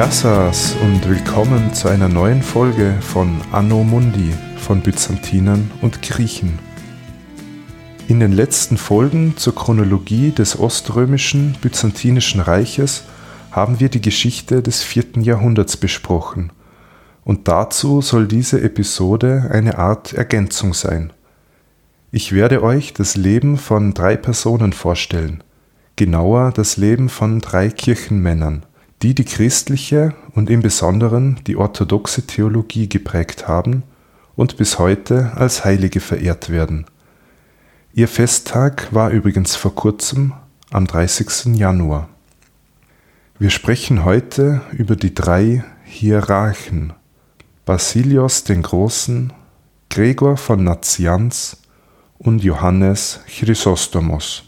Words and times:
Yassas 0.00 0.76
und 0.82 1.06
willkommen 1.06 1.74
zu 1.74 1.88
einer 1.88 2.08
neuen 2.08 2.42
Folge 2.42 2.96
von 3.02 3.38
Anno 3.52 3.84
Mundi 3.84 4.32
von 4.56 4.80
Byzantinern 4.80 5.70
und 5.82 6.00
Griechen. 6.00 6.58
In 8.08 8.18
den 8.18 8.32
letzten 8.32 8.78
Folgen 8.78 9.36
zur 9.36 9.54
Chronologie 9.54 10.30
des 10.30 10.58
oströmischen 10.58 11.54
Byzantinischen 11.60 12.40
Reiches 12.40 13.04
haben 13.50 13.78
wir 13.78 13.90
die 13.90 14.00
Geschichte 14.00 14.62
des 14.62 14.82
vierten 14.82 15.20
Jahrhunderts 15.20 15.76
besprochen 15.76 16.50
und 17.22 17.46
dazu 17.46 18.00
soll 18.00 18.26
diese 18.26 18.62
Episode 18.62 19.50
eine 19.52 19.76
Art 19.76 20.14
Ergänzung 20.14 20.72
sein. 20.72 21.12
Ich 22.10 22.32
werde 22.32 22.62
euch 22.62 22.94
das 22.94 23.18
Leben 23.18 23.58
von 23.58 23.92
drei 23.92 24.16
Personen 24.16 24.72
vorstellen, 24.72 25.44
genauer 25.96 26.52
das 26.52 26.78
Leben 26.78 27.10
von 27.10 27.40
drei 27.40 27.68
Kirchenmännern 27.68 28.64
die 29.02 29.14
die 29.14 29.24
christliche 29.24 30.14
und 30.34 30.50
im 30.50 30.60
Besonderen 30.60 31.40
die 31.46 31.56
orthodoxe 31.56 32.26
Theologie 32.26 32.88
geprägt 32.88 33.48
haben 33.48 33.82
und 34.36 34.56
bis 34.56 34.78
heute 34.78 35.32
als 35.36 35.64
Heilige 35.64 36.00
verehrt 36.00 36.50
werden. 36.50 36.86
Ihr 37.92 38.08
Festtag 38.08 38.94
war 38.94 39.10
übrigens 39.10 39.56
vor 39.56 39.74
kurzem 39.74 40.32
am 40.70 40.86
30. 40.86 41.56
Januar. 41.56 42.08
Wir 43.38 43.50
sprechen 43.50 44.04
heute 44.04 44.60
über 44.72 44.96
die 44.96 45.14
drei 45.14 45.64
Hierarchen 45.84 46.92
Basilios 47.64 48.44
den 48.44 48.62
Großen, 48.62 49.32
Gregor 49.88 50.36
von 50.36 50.62
Nazianz 50.62 51.56
und 52.18 52.44
Johannes 52.44 53.20
Chrysostomos. 53.26 54.44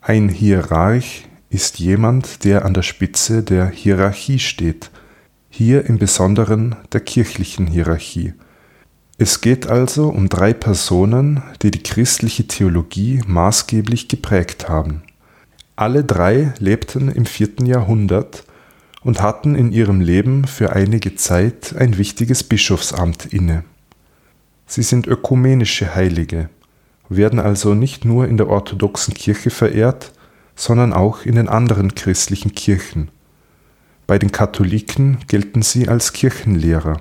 Ein 0.00 0.28
Hierarch 0.28 1.25
ist 1.50 1.78
jemand, 1.78 2.44
der 2.44 2.64
an 2.64 2.74
der 2.74 2.82
Spitze 2.82 3.42
der 3.42 3.68
Hierarchie 3.68 4.38
steht, 4.38 4.90
hier 5.48 5.86
im 5.86 5.98
Besonderen 5.98 6.76
der 6.92 7.00
kirchlichen 7.00 7.66
Hierarchie. 7.66 8.34
Es 9.18 9.40
geht 9.40 9.66
also 9.66 10.08
um 10.08 10.28
drei 10.28 10.52
Personen, 10.52 11.42
die 11.62 11.70
die 11.70 11.82
christliche 11.82 12.46
Theologie 12.46 13.22
maßgeblich 13.26 14.08
geprägt 14.08 14.68
haben. 14.68 15.02
Alle 15.74 16.04
drei 16.04 16.52
lebten 16.58 17.10
im 17.10 17.24
vierten 17.24 17.64
Jahrhundert 17.64 18.44
und 19.02 19.22
hatten 19.22 19.54
in 19.54 19.72
ihrem 19.72 20.00
Leben 20.00 20.46
für 20.46 20.72
einige 20.74 21.14
Zeit 21.14 21.74
ein 21.78 21.96
wichtiges 21.96 22.44
Bischofsamt 22.44 23.26
inne. 23.26 23.64
Sie 24.66 24.82
sind 24.82 25.06
ökumenische 25.06 25.94
Heilige, 25.94 26.50
werden 27.08 27.38
also 27.38 27.74
nicht 27.74 28.04
nur 28.04 28.26
in 28.26 28.36
der 28.36 28.48
orthodoxen 28.48 29.14
Kirche 29.14 29.50
verehrt, 29.50 30.12
sondern 30.56 30.92
auch 30.92 31.24
in 31.24 31.36
den 31.36 31.48
anderen 31.48 31.94
christlichen 31.94 32.54
Kirchen. 32.54 33.10
Bei 34.06 34.18
den 34.18 34.32
Katholiken 34.32 35.18
gelten 35.28 35.62
sie 35.62 35.88
als 35.88 36.12
Kirchenlehrer. 36.12 37.00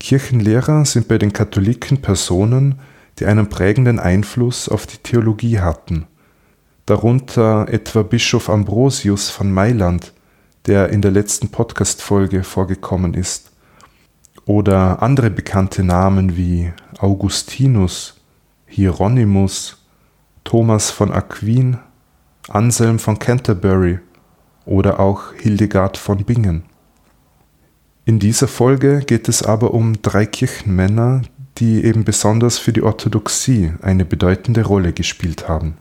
Kirchenlehrer 0.00 0.84
sind 0.84 1.08
bei 1.08 1.18
den 1.18 1.32
Katholiken 1.32 2.02
Personen, 2.02 2.80
die 3.18 3.26
einen 3.26 3.48
prägenden 3.48 3.98
Einfluss 3.98 4.68
auf 4.68 4.86
die 4.86 4.98
Theologie 4.98 5.60
hatten. 5.60 6.06
Darunter 6.86 7.66
etwa 7.68 8.02
Bischof 8.02 8.48
Ambrosius 8.48 9.30
von 9.30 9.52
Mailand, 9.52 10.12
der 10.66 10.88
in 10.90 11.02
der 11.02 11.10
letzten 11.10 11.48
Podcast-Folge 11.50 12.44
vorgekommen 12.44 13.14
ist. 13.14 13.50
Oder 14.44 15.02
andere 15.02 15.30
bekannte 15.30 15.84
Namen 15.84 16.36
wie 16.36 16.72
Augustinus, 16.98 18.14
Hieronymus, 18.66 19.84
Thomas 20.44 20.90
von 20.90 21.12
Aquin 21.12 21.76
Anselm 22.48 22.98
von 22.98 23.18
Canterbury 23.18 23.98
oder 24.64 25.00
auch 25.00 25.34
Hildegard 25.34 25.96
von 25.96 26.24
Bingen. 26.24 26.62
In 28.06 28.18
dieser 28.18 28.48
Folge 28.48 29.00
geht 29.00 29.28
es 29.28 29.42
aber 29.42 29.74
um 29.74 30.00
drei 30.00 30.24
Kirchenmänner, 30.24 31.22
die 31.58 31.84
eben 31.84 32.04
besonders 32.04 32.58
für 32.58 32.72
die 32.72 32.82
Orthodoxie 32.82 33.72
eine 33.82 34.06
bedeutende 34.06 34.64
Rolle 34.64 34.94
gespielt 34.94 35.48
haben. 35.48 35.76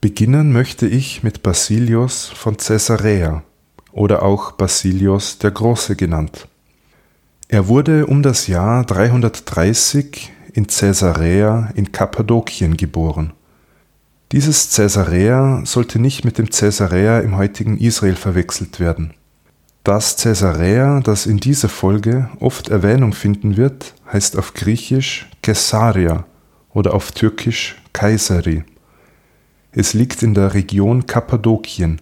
Beginnen 0.00 0.52
möchte 0.52 0.86
ich 0.86 1.22
mit 1.22 1.42
Basilios 1.42 2.26
von 2.26 2.56
Caesarea 2.56 3.44
oder 3.92 4.22
auch 4.22 4.52
Basilios 4.52 5.38
der 5.38 5.52
Große 5.52 5.94
genannt. 5.94 6.48
Er 7.48 7.68
wurde 7.68 8.06
um 8.06 8.22
das 8.22 8.48
Jahr 8.48 8.84
330 8.84 10.32
in 10.52 10.66
Caesarea 10.66 11.70
in 11.76 11.92
Kappadokien 11.92 12.76
geboren 12.76 13.32
dieses 14.32 14.74
Caesarea 14.74 15.62
sollte 15.64 16.00
nicht 16.00 16.24
mit 16.24 16.38
dem 16.38 16.50
Caesarea 16.50 17.20
im 17.20 17.36
heutigen 17.36 17.78
Israel 17.78 18.16
verwechselt 18.16 18.80
werden. 18.80 19.14
Das 19.84 20.16
Caesarea, 20.16 20.98
das 21.00 21.26
in 21.26 21.36
dieser 21.36 21.68
Folge 21.68 22.28
oft 22.40 22.68
Erwähnung 22.68 23.12
finden 23.12 23.56
wird, 23.56 23.94
heißt 24.12 24.36
auf 24.36 24.52
Griechisch 24.52 25.28
Caesarea 25.42 26.24
oder 26.72 26.92
auf 26.92 27.12
Türkisch 27.12 27.76
Kaiseri. 27.92 28.64
Es 29.70 29.94
liegt 29.94 30.24
in 30.24 30.34
der 30.34 30.54
Region 30.54 31.06
Kappadokien, 31.06 32.00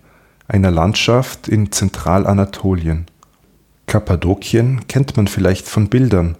einer 0.48 0.70
Landschaft 0.70 1.46
in 1.46 1.72
Zentralanatolien. 1.72 3.04
Kappadokien 3.86 4.86
kennt 4.88 5.18
man 5.18 5.26
vielleicht 5.26 5.68
von 5.68 5.90
Bildern. 5.90 6.38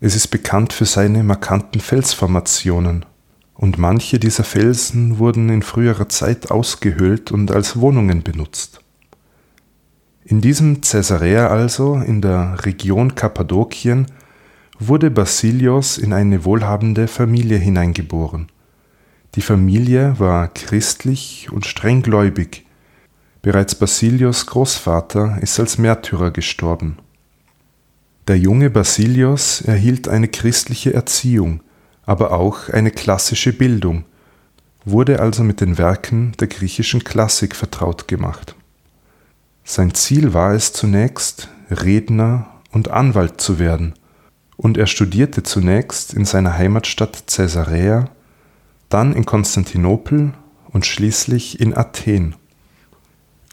Es 0.00 0.14
ist 0.14 0.28
bekannt 0.28 0.72
für 0.72 0.84
seine 0.84 1.24
markanten 1.24 1.80
Felsformationen 1.80 3.04
und 3.56 3.78
manche 3.78 4.18
dieser 4.18 4.44
Felsen 4.44 5.18
wurden 5.18 5.48
in 5.48 5.62
früherer 5.62 6.08
Zeit 6.08 6.50
ausgehöhlt 6.50 7.32
und 7.32 7.50
als 7.50 7.80
Wohnungen 7.80 8.22
benutzt. 8.22 8.80
In 10.24 10.40
diesem 10.40 10.80
Caesarea 10.80 11.48
also, 11.48 11.94
in 11.94 12.20
der 12.20 12.64
Region 12.66 13.14
Kappadokien, 13.14 14.06
wurde 14.78 15.10
Basilios 15.10 15.96
in 15.96 16.12
eine 16.12 16.44
wohlhabende 16.44 17.08
Familie 17.08 17.56
hineingeboren. 17.56 18.48
Die 19.36 19.40
Familie 19.40 20.18
war 20.18 20.48
christlich 20.48 21.48
und 21.50 21.64
strenggläubig. 21.64 22.66
Bereits 23.40 23.74
Basilios 23.74 24.46
Großvater 24.46 25.38
ist 25.40 25.58
als 25.60 25.78
Märtyrer 25.78 26.30
gestorben. 26.30 26.98
Der 28.28 28.38
junge 28.38 28.70
Basilios 28.70 29.60
erhielt 29.60 30.08
eine 30.08 30.28
christliche 30.28 30.92
Erziehung 30.92 31.60
aber 32.06 32.32
auch 32.32 32.68
eine 32.68 32.92
klassische 32.92 33.52
Bildung, 33.52 34.04
wurde 34.84 35.18
also 35.20 35.42
mit 35.42 35.60
den 35.60 35.76
Werken 35.76 36.32
der 36.38 36.46
griechischen 36.46 37.02
Klassik 37.02 37.56
vertraut 37.56 38.06
gemacht. 38.06 38.54
Sein 39.64 39.92
Ziel 39.94 40.32
war 40.32 40.54
es 40.54 40.72
zunächst, 40.72 41.48
Redner 41.68 42.46
und 42.70 42.88
Anwalt 42.88 43.40
zu 43.40 43.58
werden, 43.58 43.94
und 44.56 44.78
er 44.78 44.86
studierte 44.86 45.42
zunächst 45.42 46.14
in 46.14 46.24
seiner 46.24 46.56
Heimatstadt 46.56 47.24
Caesarea, 47.26 48.08
dann 48.88 49.12
in 49.12 49.26
Konstantinopel 49.26 50.32
und 50.70 50.86
schließlich 50.86 51.60
in 51.60 51.76
Athen. 51.76 52.36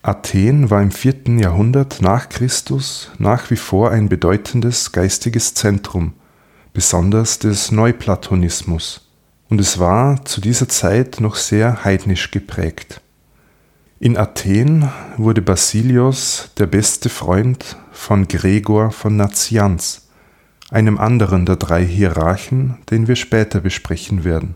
Athen 0.04 0.70
war 0.70 0.82
im 0.82 0.92
vierten 0.92 1.40
Jahrhundert 1.40 2.02
nach 2.02 2.30
Christus 2.30 3.12
nach 3.18 3.50
wie 3.50 3.56
vor 3.56 3.90
ein 3.90 4.10
bedeutendes 4.10 4.92
geistiges 4.92 5.56
Zentrum 5.56 6.14
besonders 6.74 7.38
des 7.38 7.72
Neuplatonismus, 7.72 9.08
und 9.50 9.62
es 9.62 9.78
war 9.78 10.26
zu 10.26 10.42
dieser 10.42 10.68
Zeit 10.68 11.20
noch 11.20 11.36
sehr 11.36 11.86
heidnisch 11.86 12.32
geprägt. 12.32 13.00
In 14.00 14.18
Athen 14.18 14.90
wurde 15.16 15.42
Basilios 15.42 16.50
der 16.58 16.66
beste 16.66 17.10
Freund 17.10 17.78
von 17.92 18.28
Gregor 18.28 18.92
von 18.92 19.16
Nazianz, 19.16 20.08
einem 20.72 20.98
anderen 20.98 21.46
der 21.46 21.56
drei 21.56 21.86
Hierarchen, 21.86 22.80
den 22.90 23.08
wir 23.08 23.16
später 23.16 23.62
besprechen 23.62 24.24
werden. 24.24 24.56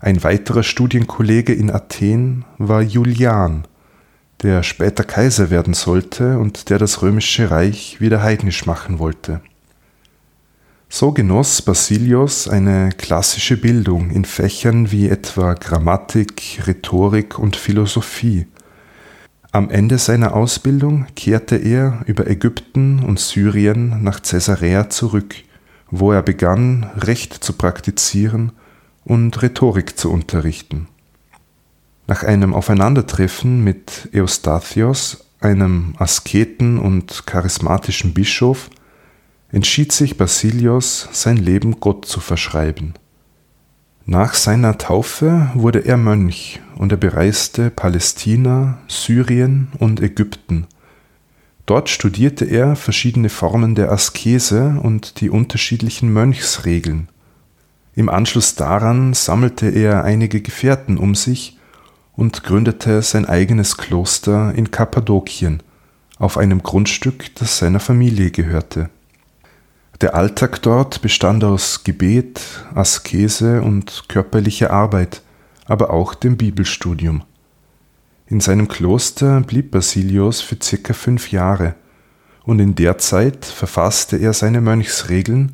Ein 0.00 0.24
weiterer 0.24 0.64
Studienkollege 0.64 1.54
in 1.54 1.70
Athen 1.70 2.44
war 2.58 2.82
Julian, 2.82 3.68
der 4.42 4.64
später 4.64 5.04
Kaiser 5.04 5.48
werden 5.50 5.74
sollte 5.74 6.38
und 6.38 6.68
der 6.68 6.78
das 6.78 7.00
römische 7.00 7.52
Reich 7.52 8.00
wieder 8.00 8.20
heidnisch 8.20 8.66
machen 8.66 8.98
wollte. 8.98 9.40
So 10.94 11.10
genoss 11.10 11.62
Basilios 11.62 12.48
eine 12.48 12.90
klassische 12.90 13.56
Bildung 13.56 14.10
in 14.10 14.26
Fächern 14.26 14.92
wie 14.92 15.08
etwa 15.08 15.54
Grammatik, 15.54 16.60
Rhetorik 16.66 17.38
und 17.38 17.56
Philosophie. 17.56 18.46
Am 19.52 19.70
Ende 19.70 19.96
seiner 19.96 20.34
Ausbildung 20.34 21.06
kehrte 21.16 21.56
er 21.56 22.02
über 22.04 22.26
Ägypten 22.26 23.02
und 23.02 23.18
Syrien 23.18 24.02
nach 24.02 24.20
Caesarea 24.20 24.90
zurück, 24.90 25.34
wo 25.90 26.12
er 26.12 26.20
begann, 26.20 26.90
Recht 26.94 27.42
zu 27.42 27.54
praktizieren 27.54 28.52
und 29.02 29.40
Rhetorik 29.40 29.98
zu 29.98 30.12
unterrichten. 30.12 30.88
Nach 32.06 32.22
einem 32.22 32.52
Aufeinandertreffen 32.52 33.64
mit 33.64 34.10
Eustathios, 34.14 35.24
einem 35.40 35.94
Asketen 35.96 36.78
und 36.78 37.24
charismatischen 37.24 38.12
Bischof, 38.12 38.68
entschied 39.52 39.92
sich 39.92 40.16
Basilios, 40.16 41.08
sein 41.12 41.36
Leben 41.36 41.78
Gott 41.78 42.06
zu 42.06 42.20
verschreiben. 42.20 42.94
Nach 44.06 44.34
seiner 44.34 44.78
Taufe 44.78 45.50
wurde 45.54 45.80
er 45.80 45.96
Mönch 45.96 46.60
und 46.76 46.90
er 46.90 46.98
bereiste 46.98 47.70
Palästina, 47.70 48.78
Syrien 48.88 49.68
und 49.78 50.00
Ägypten. 50.00 50.66
Dort 51.66 51.88
studierte 51.88 52.44
er 52.44 52.74
verschiedene 52.74 53.28
Formen 53.28 53.76
der 53.76 53.92
Askese 53.92 54.80
und 54.82 55.20
die 55.20 55.30
unterschiedlichen 55.30 56.12
Mönchsregeln. 56.12 57.08
Im 57.94 58.08
Anschluss 58.08 58.56
daran 58.56 59.14
sammelte 59.14 59.68
er 59.68 60.02
einige 60.02 60.40
Gefährten 60.40 60.96
um 60.98 61.14
sich 61.14 61.58
und 62.16 62.42
gründete 62.42 63.02
sein 63.02 63.26
eigenes 63.26 63.76
Kloster 63.76 64.52
in 64.54 64.70
Kappadokien 64.70 65.62
auf 66.18 66.38
einem 66.38 66.62
Grundstück, 66.62 67.34
das 67.36 67.58
seiner 67.58 67.80
Familie 67.80 68.30
gehörte. 68.30 68.90
Der 70.00 70.14
Alltag 70.14 70.62
dort 70.62 71.02
bestand 71.02 71.44
aus 71.44 71.84
Gebet, 71.84 72.40
Askese 72.74 73.62
und 73.62 74.04
körperlicher 74.08 74.70
Arbeit, 74.70 75.22
aber 75.66 75.90
auch 75.90 76.14
dem 76.14 76.36
Bibelstudium. 76.36 77.22
In 78.26 78.40
seinem 78.40 78.66
Kloster 78.66 79.40
blieb 79.42 79.70
Basilius 79.70 80.40
für 80.40 80.56
circa 80.60 80.92
fünf 80.92 81.30
Jahre, 81.30 81.74
und 82.44 82.58
in 82.58 82.74
der 82.74 82.98
Zeit 82.98 83.44
verfasste 83.44 84.16
er 84.16 84.32
seine 84.32 84.60
Mönchsregeln, 84.60 85.52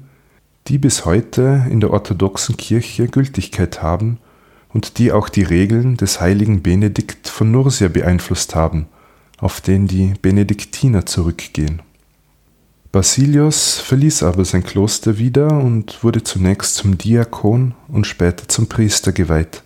die 0.69 0.79
bis 0.79 1.05
heute 1.05 1.67
in 1.71 1.81
der 1.81 1.91
orthodoxen 1.91 2.57
Kirche 2.57 3.09
Gültigkeit 3.09 3.83
haben 3.83 4.19
und 4.69 4.99
die 4.99 5.13
auch 5.13 5.29
die 5.29 5.43
Regeln 5.43 5.97
des 5.97 6.21
heiligen 6.21 6.63
Benedikt 6.63 7.29
von 7.29 7.51
Nursia 7.51 7.89
beeinflusst 7.89 8.55
haben, 8.55 8.87
auf 9.39 9.61
den 9.61 9.87
die 9.87 10.15
Benediktiner 10.21 11.07
zurückgehen. 11.07 11.83
Basilius 12.91 13.79
verließ 13.81 14.23
aber 14.23 14.47
sein 14.47 14.65
Kloster 14.65 15.19
wieder 15.19 15.49
und 15.49 16.03
wurde 16.03 16.23
zunächst 16.23 16.75
zum 16.75 16.97
Diakon 16.97 17.75
und 17.89 18.07
später 18.07 18.49
zum 18.49 18.67
Priester 18.67 19.13
geweiht. 19.13 19.63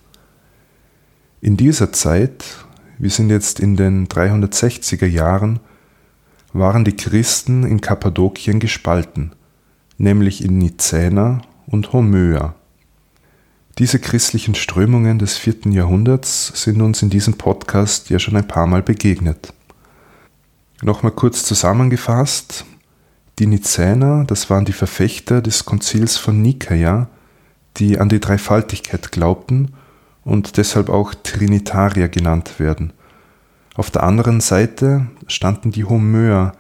In 1.41 1.57
dieser 1.57 1.93
Zeit, 1.93 2.45
wir 2.99 3.11
sind 3.11 3.31
jetzt 3.31 3.61
in 3.61 3.77
den 3.77 4.09
360er 4.09 5.07
Jahren, 5.07 5.61
waren 6.53 6.85
die 6.85 6.97
Christen 6.97 7.65
in 7.65 7.81
Kappadokien 7.81 8.59
gespalten, 8.59 9.33
nämlich 9.99 10.45
in 10.45 10.59
Nizäner 10.59 11.43
und 11.67 11.93
Homöa. 11.93 12.57
Diese 13.79 14.01
christlichen 14.01 14.55
Strömungen 14.55 15.19
des 15.19 15.39
vierten 15.39 15.71
Jahrhunderts 15.71 16.53
sind 16.55 16.83
uns 16.83 17.03
in 17.03 17.09
diesem 17.09 17.35
Podcast 17.35 18.11
ja 18.11 18.19
schon 18.19 18.37
ein 18.37 18.49
paar 18.49 18.67
Mal 18.67 18.83
begegnet. 18.83 19.55
Nochmal 20.83 21.13
kurz 21.13 21.45
zusammengefasst, 21.45 22.67
die 23.39 23.47
Nizäner, 23.47 24.25
das 24.25 24.51
waren 24.51 24.65
die 24.65 24.73
Verfechter 24.73 25.41
des 25.41 25.65
Konzils 25.65 26.17
von 26.17 26.43
Nikaia, 26.43 27.09
die 27.79 27.99
an 27.99 28.09
die 28.09 28.21
Dreifaltigkeit 28.21 29.13
glaubten 29.13 29.73
und 30.25 30.57
deshalb 30.57 30.89
auch 30.91 31.15
Trinitarier 31.15 32.09
genannt 32.09 32.59
werden. 32.59 32.93
Auf 33.75 33.91
der 33.91 34.03
anderen 34.03 34.41
Seite 34.41 35.07
standen 35.27 35.73
die 35.73 35.85
Homöer, 35.85 36.53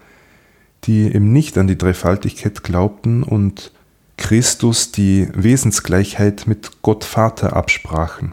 die 0.85 1.15
eben 1.15 1.33
nicht 1.33 1.59
an 1.59 1.67
die 1.67 1.79
Dreifaltigkeit 1.79 2.63
glaubten 2.63 3.23
und 3.23 3.73
Christus 4.17 4.93
die 4.93 5.29
Wesensgleichheit 5.35 6.47
mit 6.47 6.83
Gott 6.83 7.05
Vater 7.05 7.55
absprachen. 7.55 8.33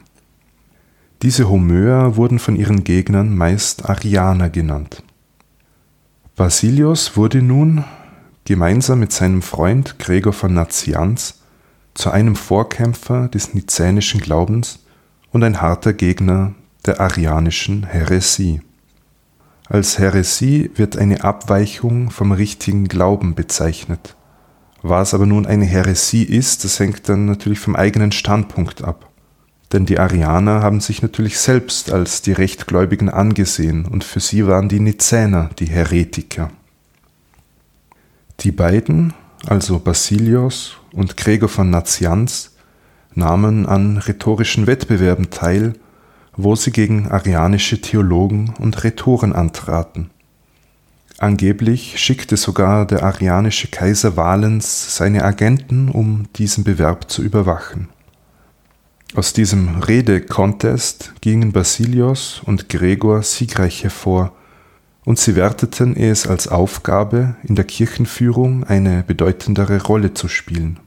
Diese 1.21 1.49
Homöer 1.49 2.15
wurden 2.15 2.39
von 2.39 2.55
ihren 2.55 2.83
Gegnern 2.85 3.35
meist 3.35 3.89
Arianer 3.89 4.49
genannt. 4.49 5.03
Basilius 6.35 7.17
wurde 7.17 7.41
nun 7.41 7.83
gemeinsam 8.49 8.99
mit 8.99 9.13
seinem 9.13 9.43
Freund 9.43 9.99
Gregor 9.99 10.33
von 10.33 10.55
Nazianz 10.55 11.35
zu 11.93 12.09
einem 12.09 12.35
Vorkämpfer 12.35 13.27
des 13.27 13.53
nizänischen 13.53 14.21
Glaubens 14.21 14.79
und 15.31 15.43
ein 15.43 15.61
harter 15.61 15.93
Gegner 15.93 16.55
der 16.83 16.99
arianischen 16.99 17.83
Häresie. 17.83 18.61
Als 19.67 19.99
Häresie 19.99 20.71
wird 20.73 20.97
eine 20.97 21.23
Abweichung 21.23 22.09
vom 22.09 22.31
richtigen 22.31 22.87
Glauben 22.87 23.35
bezeichnet. 23.35 24.15
Was 24.81 25.13
aber 25.13 25.27
nun 25.27 25.45
eine 25.45 25.65
Häresie 25.65 26.23
ist, 26.23 26.63
das 26.63 26.79
hängt 26.79 27.07
dann 27.07 27.27
natürlich 27.27 27.59
vom 27.59 27.75
eigenen 27.75 28.11
Standpunkt 28.11 28.83
ab. 28.83 29.11
Denn 29.73 29.85
die 29.85 29.99
Arianer 29.99 30.63
haben 30.63 30.79
sich 30.79 31.03
natürlich 31.03 31.37
selbst 31.37 31.91
als 31.91 32.23
die 32.23 32.31
Rechtgläubigen 32.31 33.09
angesehen 33.09 33.85
und 33.85 34.03
für 34.03 34.19
sie 34.19 34.47
waren 34.47 34.69
die 34.69 34.79
Nizäner 34.79 35.51
die 35.59 35.67
Heretiker. 35.67 36.49
Die 38.41 38.51
beiden, 38.53 39.13
also 39.47 39.79
Basilios 39.79 40.77
und 40.93 41.17
Gregor 41.17 41.49
von 41.49 41.69
Nazianz, 41.69 42.51
nahmen 43.13 43.65
an 43.65 43.97
rhetorischen 43.97 44.65
Wettbewerben 44.65 45.29
teil, 45.29 45.73
wo 46.37 46.55
sie 46.55 46.71
gegen 46.71 47.11
arianische 47.11 47.81
Theologen 47.81 48.53
und 48.59 48.81
Rhetoren 48.83 49.33
antraten. 49.33 50.09
Angeblich 51.17 51.99
schickte 51.99 52.37
sogar 52.37 52.87
der 52.87 53.03
arianische 53.03 53.67
Kaiser 53.67 54.15
Valens 54.15 54.95
seine 54.95 55.25
Agenten, 55.25 55.89
um 55.89 56.27
diesen 56.37 56.63
Bewerb 56.63 57.11
zu 57.11 57.21
überwachen. 57.21 57.89
Aus 59.15 59.33
diesem 59.33 59.81
Rede-Contest 59.81 61.13
gingen 61.19 61.51
Basilios 61.51 62.41
und 62.45 62.69
Gregor 62.69 63.21
siegreich 63.21 63.83
hervor 63.83 64.31
und 65.09 65.17
sie 65.17 65.35
werteten 65.35 65.97
es 65.97 66.27
als 66.27 66.47
Aufgabe, 66.47 67.33
in 67.41 67.55
der 67.55 67.65
Kirchenführung 67.65 68.63
eine 68.63 69.01
bedeutendere 69.01 69.81
Rolle 69.81 70.13
zu 70.13 70.27
spielen. 70.27 70.79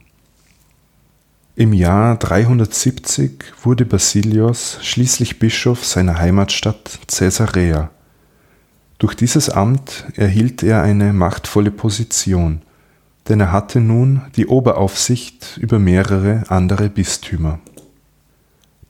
Im 1.57 1.73
Jahr 1.73 2.15
370 2.15 3.43
wurde 3.63 3.83
Basilios 3.83 4.77
schließlich 4.81 5.39
Bischof 5.39 5.83
seiner 5.83 6.19
Heimatstadt 6.19 6.99
Caesarea. 7.05 7.89
Durch 8.97 9.13
dieses 9.13 9.49
Amt 9.49 10.05
erhielt 10.15 10.63
er 10.63 10.83
eine 10.83 11.11
machtvolle 11.11 11.71
Position, 11.71 12.61
denn 13.27 13.41
er 13.41 13.51
hatte 13.51 13.81
nun 13.81 14.21
die 14.37 14.47
Oberaufsicht 14.47 15.57
über 15.57 15.79
mehrere 15.79 16.45
andere 16.47 16.87
Bistümer. 16.87 17.59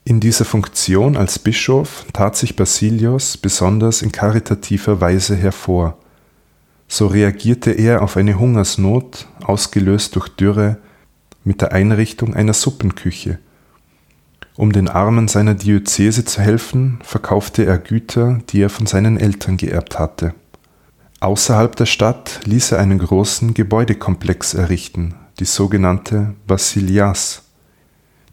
In 0.06 0.20
dieser 0.20 0.44
Funktion 0.44 1.16
als 1.16 1.38
Bischof 1.38 2.04
tat 2.12 2.36
sich 2.36 2.56
Basilios 2.56 3.38
besonders 3.38 4.02
in 4.02 4.12
karitativer 4.12 5.00
Weise 5.00 5.34
hervor. 5.34 5.96
So 6.88 7.06
reagierte 7.06 7.70
er 7.70 8.02
auf 8.02 8.18
eine 8.18 8.38
Hungersnot, 8.38 9.26
ausgelöst 9.42 10.14
durch 10.14 10.28
Dürre, 10.28 10.76
mit 11.42 11.62
der 11.62 11.72
Einrichtung 11.72 12.34
einer 12.34 12.52
Suppenküche. 12.52 13.38
Um 14.56 14.72
den 14.72 14.88
Armen 14.88 15.26
seiner 15.26 15.54
Diözese 15.54 16.26
zu 16.26 16.42
helfen, 16.42 16.98
verkaufte 17.02 17.64
er 17.64 17.78
Güter, 17.78 18.40
die 18.50 18.60
er 18.60 18.70
von 18.70 18.86
seinen 18.86 19.18
Eltern 19.18 19.56
geerbt 19.56 19.98
hatte. 19.98 20.34
Außerhalb 21.20 21.74
der 21.76 21.86
Stadt 21.86 22.40
ließ 22.44 22.72
er 22.72 22.78
einen 22.78 22.98
großen 22.98 23.54
Gebäudekomplex 23.54 24.52
errichten, 24.52 25.14
die 25.40 25.46
sogenannte 25.46 26.34
Basilias 26.46 27.43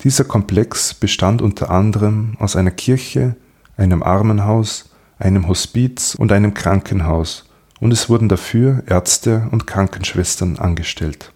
dieser 0.04 0.24
Komplex 0.24 0.94
bestand 0.94 1.42
unter 1.42 1.70
anderem 1.70 2.36
aus 2.40 2.56
einer 2.56 2.72
Kirche, 2.72 3.36
einem 3.78 4.04
Armenhaus, 4.04 4.90
einem 5.20 5.48
Hospiz 5.48 6.16
und 6.16 6.32
einem 6.32 6.54
Krankenhaus, 6.54 7.46
und 7.80 7.92
es 7.92 8.10
wurden 8.10 8.30
dafür 8.30 8.84
Ärzte 8.88 9.48
und 9.52 9.68
Krankenschwestern 9.68 10.58
angestellt. 10.58 11.32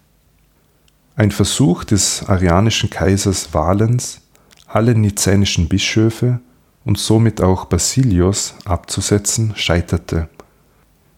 Ein 1.16 1.30
Versuch 1.30 1.84
des 1.84 2.28
arianischen 2.28 2.90
Kaisers 2.90 3.54
Valens, 3.54 4.20
alle 4.66 4.94
nizänischen 4.94 5.68
Bischöfe 5.68 6.40
und 6.84 6.98
somit 6.98 7.40
auch 7.40 7.64
Basilios 7.66 8.54
abzusetzen, 8.64 9.52
scheiterte. 9.56 10.28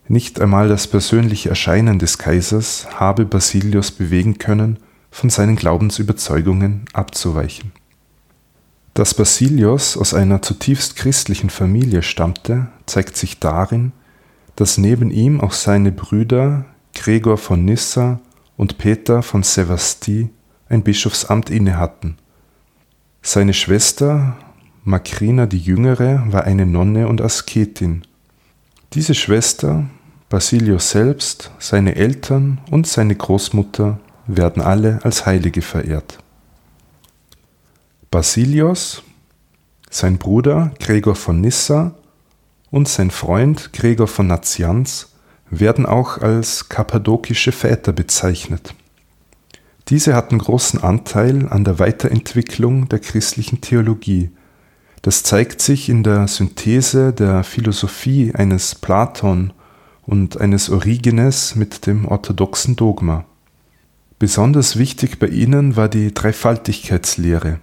Nicht 0.07 0.41
einmal 0.41 0.69
das 0.69 0.87
persönliche 0.87 1.51
Erscheinen 1.51 1.99
des 1.99 2.17
Kaisers 2.17 2.87
habe 2.95 3.27
Basilios 3.27 3.91
bewegen 3.91 4.39
können, 4.39 4.79
von 5.11 5.31
seinen 5.31 5.57
Glaubensüberzeugungen 5.57 6.85
abzuweichen. 6.93 7.73
Dass 8.95 9.15
Basilios 9.15 9.97
aus 9.97 10.15
einer 10.15 10.43
zutiefst 10.43 10.97
christlichen 10.97 11.51
Familie 11.51 12.03
stammte, 12.03 12.69
zeigt 12.87 13.17
sich 13.17 13.39
darin, 13.39 13.93
dass 14.57 14.77
neben 14.77 15.11
ihm 15.11 15.41
auch 15.41 15.53
seine 15.53 15.93
Brüder 15.93 16.65
Gregor 16.95 17.39
von 17.39 17.65
Nyssa 17.65 18.21
und 18.57 18.79
Peter 18.79 19.23
von 19.23 19.45
Sevasti 19.45 20.31
ein 20.69 20.83
Bischofsamt 20.83 21.49
innehatten. 21.49 22.17
Seine 23.23 23.55
Schwester 23.55 24.37
Makrina 24.89 25.45
die 25.45 25.59
Jüngere 25.59 26.25
war 26.33 26.45
eine 26.45 26.65
Nonne 26.65 27.09
und 27.09 27.21
Asketin. 27.21 28.03
Diese 28.95 29.15
Schwester, 29.15 29.85
Basilios 30.31 30.91
selbst, 30.91 31.51
seine 31.59 31.95
Eltern 31.95 32.59
und 32.71 32.87
seine 32.87 33.15
Großmutter 33.15 34.01
werden 34.29 34.63
alle 34.63 35.01
als 35.03 35.27
Heilige 35.27 35.63
verehrt. 35.63 36.19
Basilios, 38.11 39.03
sein 39.91 40.19
Bruder 40.19 40.73
Gregor 40.79 41.17
von 41.17 41.41
Nyssa 41.41 41.95
und 42.71 42.89
sein 42.89 43.11
Freund 43.11 43.73
Gregor 43.73 44.07
von 44.07 44.27
Nazianz 44.27 45.09
werden 45.51 45.87
auch 45.87 46.19
als 46.19 46.69
kappadokische 46.69 47.53
Väter 47.53 47.93
bezeichnet. 47.93 48.75
Diese 49.89 50.15
hatten 50.15 50.39
großen 50.39 50.83
Anteil 50.83 51.49
an 51.49 51.65
der 51.65 51.79
Weiterentwicklung 51.79 52.89
der 52.91 52.99
christlichen 52.99 53.63
Theologie. 53.63 54.31
Das 55.01 55.23
zeigt 55.23 55.63
sich 55.63 55.89
in 55.89 56.03
der 56.03 56.29
Synthese 56.29 57.15
der 57.15 57.43
Philosophie 57.43 58.35
eines 58.35 58.75
Platon 58.75 59.55
und 60.03 60.39
eines 60.39 60.69
Origenes 60.69 61.55
mit 61.55 61.87
dem 61.87 62.05
orthodoxen 62.07 62.77
Dogma. 62.77 63.25
Besonders 64.19 64.77
wichtig 64.77 65.21
bei 65.21 65.29
ihnen 65.29 65.77
war 65.77 65.89
die 65.89 66.13
Dreifaltigkeitslehre, 66.13 67.61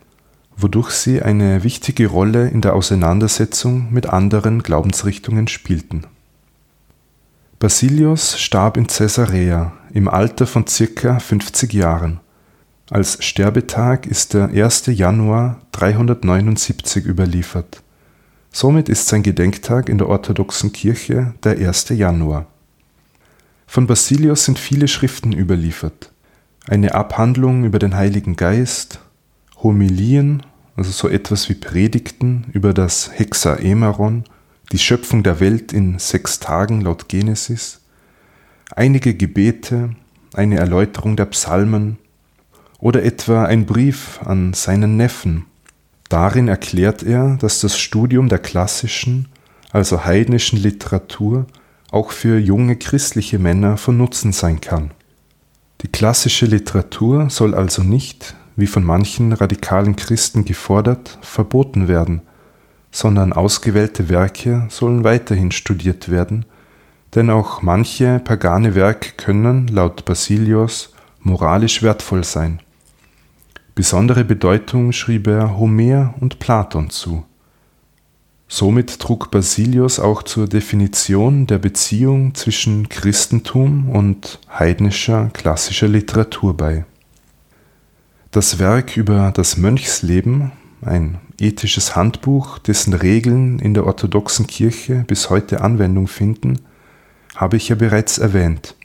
wodurch 0.55 0.91
sie 0.91 1.21
eine 1.21 1.65
wichtige 1.65 2.07
Rolle 2.07 2.47
in 2.47 2.61
der 2.61 2.75
Auseinandersetzung 2.75 3.91
mit 3.91 4.07
anderen 4.07 4.63
Glaubensrichtungen 4.63 5.49
spielten. 5.49 6.07
Basilius 7.59 8.39
starb 8.39 8.77
in 8.77 8.87
Caesarea 8.87 9.73
im 9.93 10.07
Alter 10.07 10.47
von 10.47 10.65
circa 10.65 11.19
50 11.19 11.73
Jahren. 11.73 12.21
Als 12.89 13.21
Sterbetag 13.21 14.05
ist 14.05 14.33
der 14.33 14.49
1. 14.49 14.85
Januar 14.87 15.59
379 15.73 17.05
überliefert. 17.05 17.81
Somit 18.51 18.87
ist 18.87 19.07
sein 19.07 19.23
Gedenktag 19.23 19.89
in 19.89 19.97
der 19.97 20.07
orthodoxen 20.07 20.71
Kirche 20.71 21.33
der 21.43 21.57
1. 21.57 21.89
Januar. 21.89 22.45
Von 23.67 23.87
Basilius 23.87 24.45
sind 24.45 24.57
viele 24.57 24.87
Schriften 24.87 25.33
überliefert. 25.33 26.11
Eine 26.67 26.95
Abhandlung 26.95 27.63
über 27.63 27.77
den 27.77 27.95
Heiligen 27.95 28.35
Geist, 28.35 28.99
Homilien, 29.61 30.41
also 30.75 30.89
so 30.89 31.07
etwas 31.07 31.47
wie 31.47 31.53
Predigten 31.53 32.47
über 32.53 32.73
das 32.73 33.11
Hexaemeron, 33.13 34.23
die 34.71 34.79
Schöpfung 34.79 35.21
der 35.21 35.39
Welt 35.39 35.73
in 35.73 35.99
sechs 35.99 36.39
Tagen 36.39 36.81
laut 36.81 37.07
Genesis, 37.07 37.81
einige 38.75 39.13
Gebete, 39.13 39.91
eine 40.33 40.57
Erläuterung 40.57 41.15
der 41.15 41.25
Psalmen 41.25 41.99
oder 42.79 43.03
etwa 43.03 43.45
ein 43.45 43.67
Brief 43.67 44.19
an 44.25 44.53
seinen 44.53 44.97
Neffen. 44.97 45.45
Darin 46.09 46.47
erklärt 46.47 47.03
er, 47.03 47.37
dass 47.37 47.61
das 47.61 47.77
Studium 47.77 48.27
der 48.27 48.39
klassischen, 48.39 49.27
also 49.71 50.03
heidnischen 50.03 50.57
Literatur 50.57 51.45
auch 51.91 52.09
für 52.09 52.39
junge 52.39 52.75
christliche 52.75 53.37
Männer 53.37 53.77
von 53.77 53.97
Nutzen 53.97 54.31
sein 54.31 54.61
kann. 54.61 54.89
Die 55.85 55.91
klassische 55.91 56.47
Literatur 56.47 57.29
soll 57.29 57.53
also 57.53 57.83
nicht, 57.83 58.33
wie 58.55 58.65
von 58.65 58.83
manchen 58.83 59.33
radikalen 59.33 59.95
Christen 59.95 60.43
gefordert, 60.43 61.19
verboten 61.21 61.87
werden, 61.87 62.23
sondern 62.89 63.33
ausgewählte 63.33 64.09
Werke 64.09 64.65
sollen 64.71 65.03
weiterhin 65.03 65.51
studiert 65.51 66.09
werden, 66.09 66.45
denn 67.13 67.29
auch 67.29 67.61
manche 67.61 68.17
pagane 68.17 68.73
Werke 68.73 69.11
können, 69.15 69.67
laut 69.67 70.05
Basilius, 70.05 70.91
moralisch 71.19 71.83
wertvoll 71.83 72.23
sein. 72.23 72.61
Besondere 73.75 74.23
Bedeutung 74.23 74.91
schrieb 74.91 75.27
er 75.27 75.55
Homer 75.55 76.15
und 76.19 76.39
Platon 76.39 76.89
zu. 76.89 77.25
Somit 78.47 78.99
trug 78.99 79.31
Basilius 79.31 79.99
auch 79.99 80.23
zur 80.23 80.47
Definition 80.47 81.47
der 81.47 81.57
Beziehung 81.57 82.35
zwischen 82.35 82.89
Christentum 82.89 83.89
und 83.89 84.39
heidnischer 84.53 85.29
klassischer 85.33 85.87
Literatur 85.87 86.55
bei. 86.55 86.85
Das 88.31 88.59
Werk 88.59 88.97
über 88.97 89.31
das 89.31 89.57
Mönchsleben, 89.57 90.51
ein 90.81 91.19
ethisches 91.39 91.95
Handbuch, 91.95 92.59
dessen 92.59 92.93
Regeln 92.93 93.59
in 93.59 93.73
der 93.73 93.85
orthodoxen 93.85 94.45
Kirche 94.45 95.03
bis 95.07 95.29
heute 95.29 95.61
Anwendung 95.61 96.07
finden, 96.07 96.59
habe 97.35 97.57
ich 97.57 97.69
ja 97.69 97.75
bereits 97.75 98.17
erwähnt. 98.19 98.75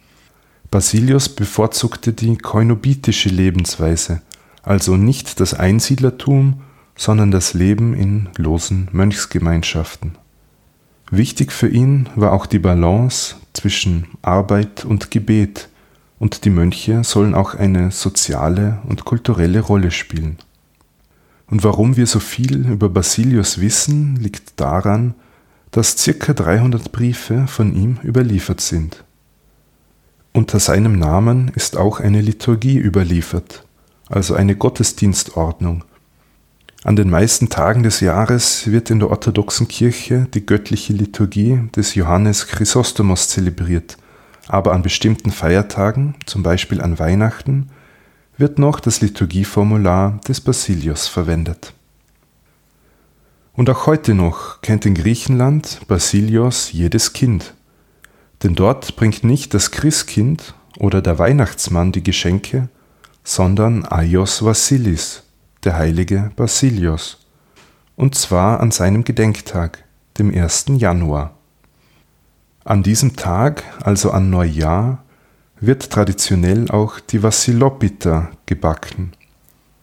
Basilius 0.70 1.28
bevorzugte 1.28 2.12
die 2.12 2.36
koinobitische 2.36 3.28
Lebensweise, 3.28 4.22
also 4.62 4.96
nicht 4.96 5.40
das 5.40 5.52
Einsiedlertum, 5.52 6.62
sondern 7.00 7.30
das 7.30 7.54
Leben 7.54 7.94
in 7.94 8.28
losen 8.36 8.88
Mönchsgemeinschaften. 8.92 10.18
Wichtig 11.10 11.50
für 11.50 11.66
ihn 11.66 12.10
war 12.14 12.30
auch 12.34 12.44
die 12.44 12.58
Balance 12.58 13.36
zwischen 13.54 14.08
Arbeit 14.20 14.84
und 14.84 15.10
Gebet, 15.10 15.70
und 16.18 16.44
die 16.44 16.50
Mönche 16.50 17.02
sollen 17.02 17.34
auch 17.34 17.54
eine 17.54 17.90
soziale 17.90 18.80
und 18.86 19.06
kulturelle 19.06 19.60
Rolle 19.60 19.92
spielen. 19.92 20.36
Und 21.46 21.64
warum 21.64 21.96
wir 21.96 22.06
so 22.06 22.20
viel 22.20 22.66
über 22.68 22.90
Basilius 22.90 23.62
wissen, 23.62 24.16
liegt 24.16 24.60
daran, 24.60 25.14
dass 25.70 25.96
circa 25.96 26.34
300 26.34 26.92
Briefe 26.92 27.46
von 27.46 27.74
ihm 27.74 27.98
überliefert 28.04 28.60
sind. 28.60 29.04
Unter 30.34 30.60
seinem 30.60 30.98
Namen 30.98 31.50
ist 31.54 31.78
auch 31.78 31.98
eine 31.98 32.20
Liturgie 32.20 32.76
überliefert, 32.76 33.64
also 34.10 34.34
eine 34.34 34.54
Gottesdienstordnung. 34.54 35.84
An 36.82 36.96
den 36.96 37.10
meisten 37.10 37.50
Tagen 37.50 37.82
des 37.82 38.00
Jahres 38.00 38.66
wird 38.66 38.88
in 38.88 39.00
der 39.00 39.10
orthodoxen 39.10 39.68
Kirche 39.68 40.26
die 40.32 40.46
göttliche 40.46 40.94
Liturgie 40.94 41.60
des 41.76 41.94
Johannes 41.94 42.46
Chrysostomos 42.46 43.28
zelebriert, 43.28 43.98
aber 44.48 44.72
an 44.72 44.80
bestimmten 44.80 45.30
Feiertagen, 45.30 46.14
zum 46.24 46.42
Beispiel 46.42 46.80
an 46.80 46.98
Weihnachten, 46.98 47.68
wird 48.38 48.58
noch 48.58 48.80
das 48.80 49.02
Liturgieformular 49.02 50.20
des 50.26 50.40
Basilius 50.40 51.06
verwendet. 51.06 51.74
Und 53.52 53.68
auch 53.68 53.84
heute 53.86 54.14
noch 54.14 54.62
kennt 54.62 54.86
in 54.86 54.94
Griechenland 54.94 55.80
Basilios 55.86 56.72
jedes 56.72 57.12
Kind. 57.12 57.52
Denn 58.42 58.54
dort 58.54 58.96
bringt 58.96 59.22
nicht 59.22 59.52
das 59.52 59.70
Christkind 59.70 60.54
oder 60.78 61.02
der 61.02 61.18
Weihnachtsmann 61.18 61.92
die 61.92 62.02
Geschenke, 62.02 62.70
sondern 63.22 63.84
Aios 63.84 64.42
Vasilis, 64.42 65.24
der 65.64 65.76
heilige 65.76 66.30
Basilios, 66.36 67.26
und 67.96 68.14
zwar 68.14 68.60
an 68.60 68.70
seinem 68.70 69.04
Gedenktag, 69.04 69.84
dem 70.18 70.34
1. 70.34 70.66
Januar. 70.76 71.34
An 72.64 72.82
diesem 72.82 73.16
Tag, 73.16 73.64
also 73.82 74.10
an 74.10 74.30
Neujahr, 74.30 75.02
wird 75.60 75.90
traditionell 75.90 76.70
auch 76.70 76.98
die 77.00 77.22
Vassilopita 77.22 78.30
gebacken, 78.46 79.12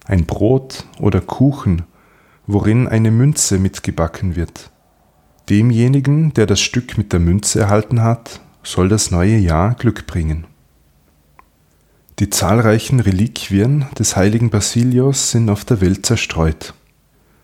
ein 0.04 0.26
Brot 0.26 0.84
oder 0.98 1.20
Kuchen, 1.20 1.84
worin 2.46 2.88
eine 2.88 3.10
Münze 3.10 3.58
mitgebacken 3.58 4.34
wird. 4.34 4.70
Demjenigen, 5.48 6.34
der 6.34 6.46
das 6.46 6.60
Stück 6.60 6.98
mit 6.98 7.12
der 7.12 7.20
Münze 7.20 7.60
erhalten 7.60 8.02
hat, 8.02 8.40
soll 8.64 8.88
das 8.88 9.10
neue 9.10 9.36
Jahr 9.36 9.74
Glück 9.74 10.06
bringen. 10.06 10.46
Die 12.18 12.30
zahlreichen 12.30 12.98
Reliquien 12.98 13.86
des 13.96 14.16
heiligen 14.16 14.50
Basilios 14.50 15.30
sind 15.30 15.48
auf 15.50 15.64
der 15.64 15.80
Welt 15.80 16.04
zerstreut. 16.04 16.74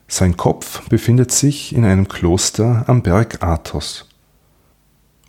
Sein 0.08 0.36
Kopf 0.36 0.88
befindet 0.88 1.30
sich 1.30 1.74
in 1.74 1.84
einem 1.84 2.08
Kloster 2.08 2.84
am 2.88 3.02
Berg 3.02 3.40
Athos. 3.40 4.08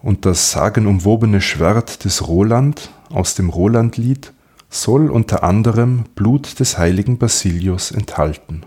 Und 0.02 0.26
das 0.26 0.52
sagenumwobene 0.52 1.42
Schwert 1.42 2.06
des 2.06 2.28
Roland 2.28 2.90
aus 3.10 3.36
dem 3.36 3.50
Rolandlied 3.50 4.34
soll 4.72 5.12
unter 5.12 5.44
anderem 5.44 6.06
Blut 6.16 6.60
des 6.60 6.80
heiligen 6.80 7.20
Basilius 7.20 7.92
enthalten. 7.92 8.64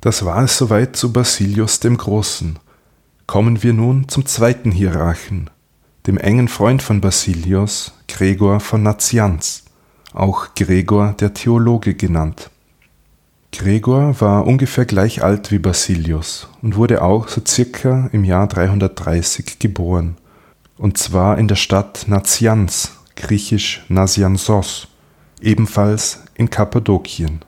Das 0.00 0.24
war 0.24 0.42
es 0.44 0.56
soweit 0.56 0.96
zu 0.96 1.12
Basilius 1.12 1.80
dem 1.80 1.98
Großen. 1.98 2.58
Kommen 3.26 3.62
wir 3.62 3.74
nun 3.74 4.08
zum 4.08 4.24
zweiten 4.24 4.70
Hierarchen, 4.70 5.50
dem 6.06 6.18
engen 6.18 6.48
Freund 6.48 6.82
von 6.82 7.00
Basilius, 7.00 7.92
Gregor 8.08 8.60
von 8.60 8.82
Nazianz, 8.82 9.64
auch 10.12 10.54
Gregor 10.54 11.14
der 11.18 11.32
Theologe 11.32 11.94
genannt. 11.94 12.50
Gregor 13.52 14.20
war 14.20 14.46
ungefähr 14.46 14.84
gleich 14.84 15.22
alt 15.22 15.50
wie 15.50 15.58
Basilius 15.58 16.48
und 16.60 16.76
wurde 16.76 17.02
auch 17.02 17.28
so 17.28 17.40
circa 17.46 18.10
im 18.12 18.24
Jahr 18.24 18.48
330 18.48 19.58
geboren, 19.58 20.16
und 20.76 20.98
zwar 20.98 21.38
in 21.38 21.48
der 21.48 21.54
Stadt 21.56 22.06
Nazianz, 22.08 22.92
griechisch 23.16 23.84
Nasiansos, 23.88 24.88
ebenfalls 25.40 26.24
in 26.34 26.50
Kappadokien. 26.50 27.40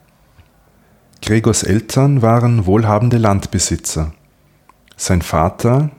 Gregors 1.20 1.62
Eltern 1.62 2.22
waren 2.22 2.66
wohlhabende 2.66 3.18
Landbesitzer. 3.18 4.12
Sein 4.96 5.22
Vater, 5.22 5.90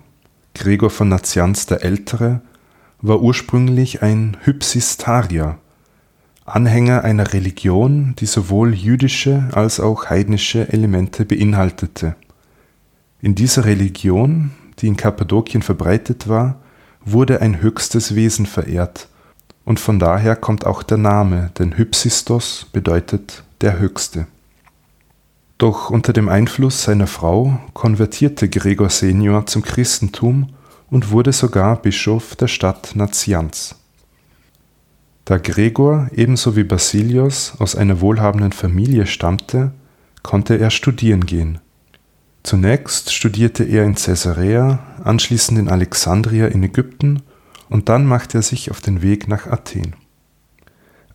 Gregor 0.58 0.90
von 0.90 1.10
Nazianz 1.10 1.66
der 1.66 1.84
Ältere, 1.84 2.42
war 3.02 3.22
ursprünglich 3.22 4.02
ein 4.02 4.38
Hypsistarier, 4.44 5.58
Anhänger 6.46 7.04
einer 7.04 7.34
Religion, 7.34 8.16
die 8.20 8.26
sowohl 8.26 8.74
jüdische 8.74 9.50
als 9.52 9.82
auch 9.82 10.10
heidnische 10.10 10.72
Elemente 10.72 11.26
beinhaltete. 11.26 12.16
In 13.22 13.36
dieser 13.36 13.66
Religion, 13.66 14.52
die 14.80 14.88
in 14.88 14.96
Kappadokien 14.96 15.62
verbreitet 15.62 16.30
war, 16.30 16.62
wurde 17.04 17.42
ein 17.42 17.62
höchstes 17.62 18.16
Wesen 18.16 18.46
verehrt, 18.46 19.10
und 19.66 19.82
von 19.82 20.00
daher 20.00 20.38
kommt 20.38 20.66
auch 20.66 20.84
der 20.84 20.98
Name, 20.98 21.52
denn 21.60 21.78
Hypsistos 21.78 22.68
bedeutet 22.72 23.44
der 23.60 23.80
Höchste. 23.80 24.28
Doch 25.58 25.90
unter 25.90 26.14
dem 26.14 26.30
Einfluss 26.30 26.84
seiner 26.84 27.08
Frau 27.08 27.60
konvertierte 27.74 28.48
Gregor 28.48 28.90
senior 28.90 29.48
zum 29.48 29.64
Christentum 29.64 30.54
und 30.90 31.12
wurde 31.12 31.34
sogar 31.34 31.82
Bischof 31.82 32.36
der 32.36 32.48
Stadt 32.48 32.96
Nazianz. 32.96 33.76
Da 35.26 35.38
Gregor 35.40 36.10
ebenso 36.14 36.56
wie 36.56 36.64
Basilios 36.64 37.54
aus 37.60 37.76
einer 37.76 38.02
wohlhabenden 38.02 38.52
Familie 38.52 39.08
stammte, 39.08 39.74
konnte 40.24 40.58
er 40.58 40.70
studieren 40.70 41.26
gehen. 41.26 41.60
Zunächst 42.44 43.14
studierte 43.14 43.64
er 43.64 43.84
in 43.84 43.96
Caesarea, 43.96 44.80
anschließend 45.04 45.60
in 45.60 45.70
Alexandria 45.70 46.48
in 46.48 46.64
Ägypten 46.64 47.24
und 47.68 47.90
dann 47.90 48.06
macht 48.06 48.36
er 48.36 48.42
sich 48.42 48.72
auf 48.72 48.80
den 48.80 49.02
Weg 49.02 49.28
nach 49.28 49.48
Athen. 49.48 49.96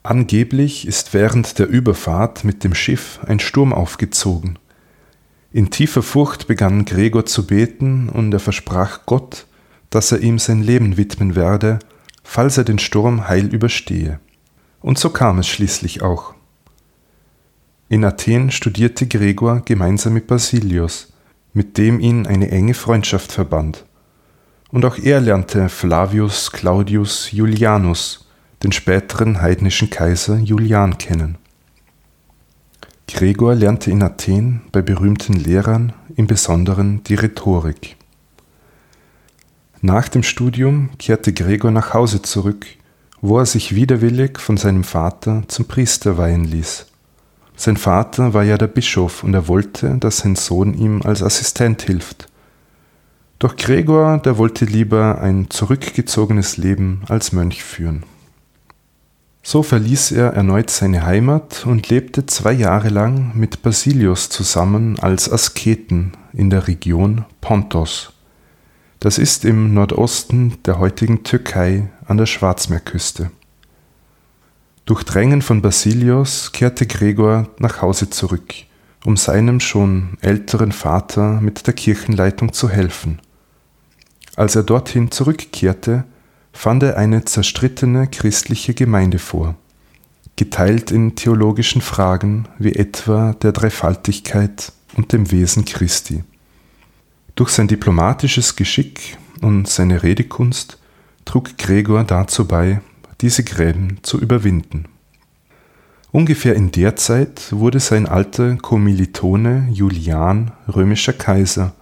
Angeblich 0.04 0.86
ist 0.86 1.14
während 1.14 1.60
der 1.60 1.68
Überfahrt 1.68 2.42
mit 2.42 2.64
dem 2.64 2.74
Schiff 2.74 3.20
ein 3.24 3.38
Sturm 3.38 3.72
aufgezogen. 3.72 4.58
In 5.52 5.70
tiefer 5.70 6.02
Furcht 6.02 6.48
begann 6.48 6.84
Gregor 6.84 7.24
zu 7.24 7.46
beten 7.46 8.08
und 8.08 8.32
er 8.32 8.40
versprach 8.40 9.06
Gott, 9.06 9.46
dass 9.90 10.10
er 10.10 10.20
ihm 10.20 10.38
sein 10.38 10.62
Leben 10.62 10.96
widmen 10.96 11.36
werde, 11.36 11.78
falls 12.24 12.58
er 12.58 12.64
den 12.64 12.80
Sturm 12.80 13.28
heil 13.28 13.46
überstehe. 13.54 14.18
Und 14.80 14.98
so 14.98 15.10
kam 15.10 15.38
es 15.38 15.46
schließlich 15.46 16.02
auch. 16.02 16.34
In 17.88 18.04
Athen 18.04 18.50
studierte 18.50 19.06
Gregor 19.06 19.60
gemeinsam 19.64 20.14
mit 20.14 20.26
Basilius, 20.26 21.12
mit 21.52 21.78
dem 21.78 22.00
ihn 22.00 22.26
eine 22.26 22.50
enge 22.50 22.74
Freundschaft 22.74 23.30
verband. 23.30 23.84
Und 24.70 24.84
auch 24.84 24.98
er 24.98 25.20
lernte 25.20 25.68
Flavius 25.68 26.50
Claudius 26.50 27.30
Julianus, 27.30 28.21
den 28.62 28.72
späteren 28.72 29.40
heidnischen 29.40 29.90
Kaiser 29.90 30.38
Julian, 30.38 30.98
kennen. 30.98 31.36
Gregor 33.08 33.54
lernte 33.54 33.90
in 33.90 34.02
Athen 34.02 34.62
bei 34.72 34.80
berühmten 34.82 35.34
Lehrern, 35.34 35.92
im 36.16 36.26
Besonderen 36.26 37.02
die 37.04 37.14
Rhetorik. 37.14 37.96
Nach 39.80 40.08
dem 40.08 40.22
Studium 40.22 40.90
kehrte 40.98 41.32
Gregor 41.32 41.70
nach 41.70 41.92
Hause 41.92 42.22
zurück, 42.22 42.66
wo 43.20 43.38
er 43.38 43.46
sich 43.46 43.74
widerwillig 43.74 44.38
von 44.38 44.56
seinem 44.56 44.84
Vater 44.84 45.42
zum 45.48 45.66
Priester 45.66 46.18
weihen 46.18 46.44
ließ. 46.44 46.86
Sein 47.56 47.76
Vater 47.76 48.34
war 48.34 48.44
ja 48.44 48.58
der 48.58 48.66
Bischof 48.68 49.24
und 49.24 49.34
er 49.34 49.48
wollte, 49.48 49.96
dass 49.98 50.18
sein 50.18 50.36
Sohn 50.36 50.74
ihm 50.74 51.02
als 51.02 51.22
Assistent 51.22 51.82
hilft. 51.82 52.28
Doch 53.38 53.56
Gregor, 53.56 54.18
der 54.18 54.38
wollte 54.38 54.64
lieber 54.64 55.20
ein 55.20 55.50
zurückgezogenes 55.50 56.56
Leben 56.56 57.02
als 57.08 57.32
Mönch 57.32 57.62
führen. 57.62 58.04
So 59.44 59.64
verließ 59.64 60.12
er 60.12 60.34
erneut 60.34 60.70
seine 60.70 61.04
Heimat 61.04 61.66
und 61.66 61.88
lebte 61.88 62.26
zwei 62.26 62.52
Jahre 62.52 62.90
lang 62.90 63.32
mit 63.34 63.62
Basilius 63.62 64.28
zusammen 64.28 65.00
als 65.00 65.30
Asketen 65.30 66.12
in 66.32 66.48
der 66.48 66.68
Region 66.68 67.24
Pontos. 67.40 68.12
Das 69.00 69.18
ist 69.18 69.44
im 69.44 69.74
Nordosten 69.74 70.62
der 70.64 70.78
heutigen 70.78 71.24
Türkei 71.24 71.90
an 72.06 72.18
der 72.18 72.26
Schwarzmeerküste. 72.26 73.32
Durch 74.84 75.02
Drängen 75.02 75.42
von 75.42 75.60
Basilius 75.60 76.52
kehrte 76.52 76.86
Gregor 76.86 77.48
nach 77.58 77.82
Hause 77.82 78.10
zurück, 78.10 78.54
um 79.04 79.16
seinem 79.16 79.58
schon 79.58 80.18
älteren 80.20 80.70
Vater 80.70 81.40
mit 81.40 81.66
der 81.66 81.74
Kirchenleitung 81.74 82.52
zu 82.52 82.68
helfen. 82.68 83.18
Als 84.36 84.54
er 84.54 84.62
dorthin 84.62 85.10
zurückkehrte, 85.10 86.04
fand 86.52 86.82
er 86.82 86.96
eine 86.96 87.24
zerstrittene 87.24 88.06
christliche 88.06 88.74
Gemeinde 88.74 89.18
vor, 89.18 89.54
geteilt 90.36 90.90
in 90.90 91.16
theologischen 91.16 91.82
Fragen 91.82 92.48
wie 92.58 92.74
etwa 92.74 93.34
der 93.34 93.52
Dreifaltigkeit 93.52 94.72
und 94.94 95.12
dem 95.12 95.30
Wesen 95.30 95.64
Christi. 95.64 96.24
Durch 97.34 97.50
sein 97.50 97.68
diplomatisches 97.68 98.56
Geschick 98.56 99.16
und 99.40 99.68
seine 99.68 100.02
Redekunst 100.02 100.78
trug 101.24 101.56
Gregor 101.56 102.04
dazu 102.04 102.46
bei, 102.46 102.80
diese 103.20 103.44
Gräben 103.44 103.98
zu 104.02 104.20
überwinden. 104.20 104.86
Ungefähr 106.10 106.54
in 106.54 106.70
der 106.72 106.96
Zeit 106.96 107.52
wurde 107.52 107.80
sein 107.80 108.06
alter 108.06 108.56
Kommilitone 108.56 109.68
Julian 109.72 110.50
römischer 110.68 111.14
Kaiser 111.14 111.74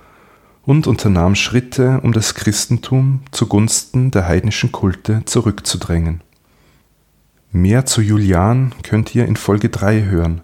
und 0.64 0.86
unternahm 0.86 1.34
Schritte, 1.34 2.00
um 2.02 2.12
das 2.12 2.34
Christentum 2.34 3.22
zugunsten 3.30 4.10
der 4.10 4.26
heidnischen 4.26 4.72
Kulte 4.72 5.22
zurückzudrängen. 5.24 6.22
Mehr 7.52 7.86
zu 7.86 8.00
Julian 8.00 8.72
könnt 8.82 9.14
ihr 9.14 9.26
in 9.26 9.36
Folge 9.36 9.70
3 9.70 10.04
hören, 10.04 10.42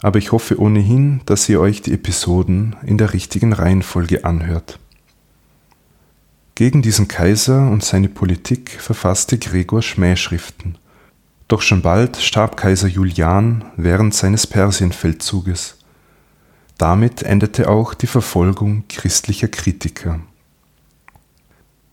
aber 0.00 0.18
ich 0.18 0.32
hoffe 0.32 0.58
ohnehin, 0.58 1.20
dass 1.26 1.48
ihr 1.48 1.60
euch 1.60 1.82
die 1.82 1.92
Episoden 1.92 2.76
in 2.84 2.98
der 2.98 3.12
richtigen 3.12 3.52
Reihenfolge 3.52 4.24
anhört. 4.24 4.78
Gegen 6.54 6.82
diesen 6.82 7.08
Kaiser 7.08 7.70
und 7.70 7.82
seine 7.82 8.08
Politik 8.08 8.70
verfasste 8.70 9.38
Gregor 9.38 9.82
Schmähschriften. 9.82 10.78
Doch 11.48 11.60
schon 11.60 11.82
bald 11.82 12.16
starb 12.16 12.56
Kaiser 12.56 12.88
Julian 12.88 13.64
während 13.76 14.14
seines 14.14 14.46
Persienfeldzuges. 14.46 15.78
Damit 16.82 17.22
endete 17.22 17.70
auch 17.70 17.94
die 17.94 18.08
Verfolgung 18.08 18.82
christlicher 18.88 19.46
Kritiker. 19.46 20.18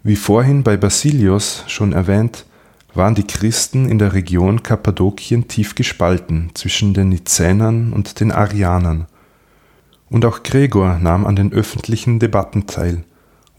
Wie 0.02 0.16
vorhin 0.16 0.64
bei 0.64 0.78
Basilius 0.78 1.64
schon 1.68 1.94
erwähnt, 1.94 2.48
waren 2.96 3.14
die 3.14 3.28
Christen 3.28 3.88
in 3.88 4.00
der 4.00 4.14
Region 4.14 4.64
Kappadokien 4.64 5.48
tief 5.48 5.76
gespalten 5.76 6.50
zwischen 6.56 6.96
den 6.96 7.10
Nizänern 7.10 7.94
und 7.94 8.20
den 8.20 8.32
Arianern. 8.32 9.06
Und 10.10 10.26
auch 10.26 10.42
Gregor 10.42 10.98
nahm 10.98 11.28
an 11.28 11.36
den 11.36 11.54
öffentlichen 11.54 12.18
Debatten 12.18 12.66
teil, 12.66 13.04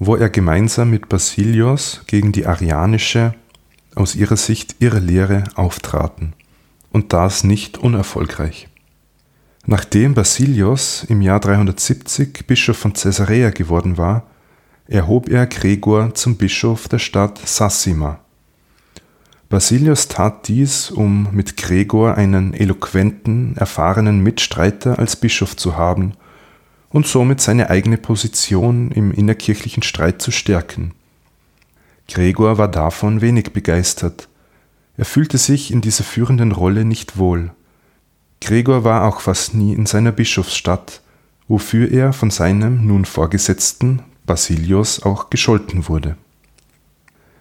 wo 0.00 0.16
er 0.16 0.30
gemeinsam 0.30 0.90
mit 0.90 1.08
Basilius 1.08 2.02
gegen 2.08 2.32
die 2.32 2.46
arianische, 2.46 3.36
aus 3.94 4.16
ihrer 4.16 4.36
Sicht 4.36 4.74
ihre 4.80 4.98
Lehre 4.98 5.44
auftraten. 5.54 6.32
Und 6.90 7.12
das 7.12 7.44
nicht 7.44 7.78
unerfolgreich. 7.78 8.69
Nachdem 9.70 10.14
Basilius 10.14 11.04
im 11.04 11.20
Jahr 11.20 11.38
370 11.38 12.44
Bischof 12.48 12.76
von 12.76 12.92
Caesarea 12.92 13.50
geworden 13.50 13.98
war, 13.98 14.24
erhob 14.88 15.28
er 15.28 15.46
Gregor 15.46 16.12
zum 16.12 16.34
Bischof 16.34 16.88
der 16.88 16.98
Stadt 16.98 17.38
Sassima. 17.46 18.18
Basilius 19.48 20.08
tat 20.08 20.48
dies, 20.48 20.90
um 20.90 21.28
mit 21.30 21.56
Gregor 21.56 22.16
einen 22.16 22.52
eloquenten, 22.52 23.56
erfahrenen 23.56 24.18
Mitstreiter 24.24 24.98
als 24.98 25.14
Bischof 25.14 25.56
zu 25.56 25.76
haben 25.76 26.14
und 26.88 27.06
somit 27.06 27.40
seine 27.40 27.70
eigene 27.70 27.96
Position 27.96 28.90
im 28.90 29.12
innerkirchlichen 29.12 29.84
Streit 29.84 30.20
zu 30.20 30.32
stärken. 30.32 30.94
Gregor 32.08 32.58
war 32.58 32.66
davon 32.66 33.20
wenig 33.20 33.52
begeistert. 33.52 34.28
Er 34.96 35.04
fühlte 35.04 35.38
sich 35.38 35.70
in 35.70 35.80
dieser 35.80 36.02
führenden 36.02 36.50
Rolle 36.50 36.84
nicht 36.84 37.18
wohl. 37.18 37.52
Gregor 38.40 38.84
war 38.84 39.04
auch 39.04 39.20
fast 39.20 39.54
nie 39.54 39.74
in 39.74 39.86
seiner 39.86 40.12
Bischofsstadt, 40.12 41.02
wofür 41.46 41.90
er 41.90 42.12
von 42.12 42.30
seinem 42.30 42.86
nun 42.86 43.04
Vorgesetzten 43.04 44.02
Basilius 44.24 45.02
auch 45.02 45.30
gescholten 45.30 45.88
wurde. 45.88 46.16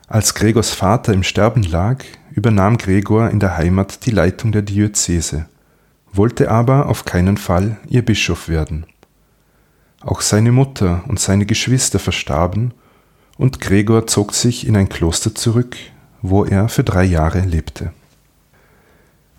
Als 0.07 0.33
Gregors 0.33 0.71
Vater 0.71 1.13
im 1.13 1.23
Sterben 1.23 1.63
lag, 1.63 2.03
übernahm 2.31 2.77
Gregor 2.77 3.29
in 3.29 3.39
der 3.39 3.57
Heimat 3.57 4.05
die 4.05 4.11
Leitung 4.11 4.51
der 4.51 4.63
Diözese, 4.63 5.45
wollte 6.11 6.49
aber 6.49 6.87
auf 6.87 7.05
keinen 7.05 7.37
Fall 7.37 7.77
ihr 7.87 8.03
Bischof 8.03 8.49
werden. 8.49 8.85
Auch 10.01 10.21
seine 10.21 10.51
Mutter 10.51 11.03
und 11.07 11.19
seine 11.19 11.45
Geschwister 11.45 11.99
verstarben, 11.99 12.73
und 13.37 13.61
Gregor 13.61 14.07
zog 14.07 14.33
sich 14.33 14.67
in 14.67 14.75
ein 14.75 14.89
Kloster 14.89 15.33
zurück, 15.33 15.77
wo 16.21 16.43
er 16.43 16.67
für 16.67 16.83
drei 16.83 17.03
Jahre 17.03 17.41
lebte. 17.41 17.93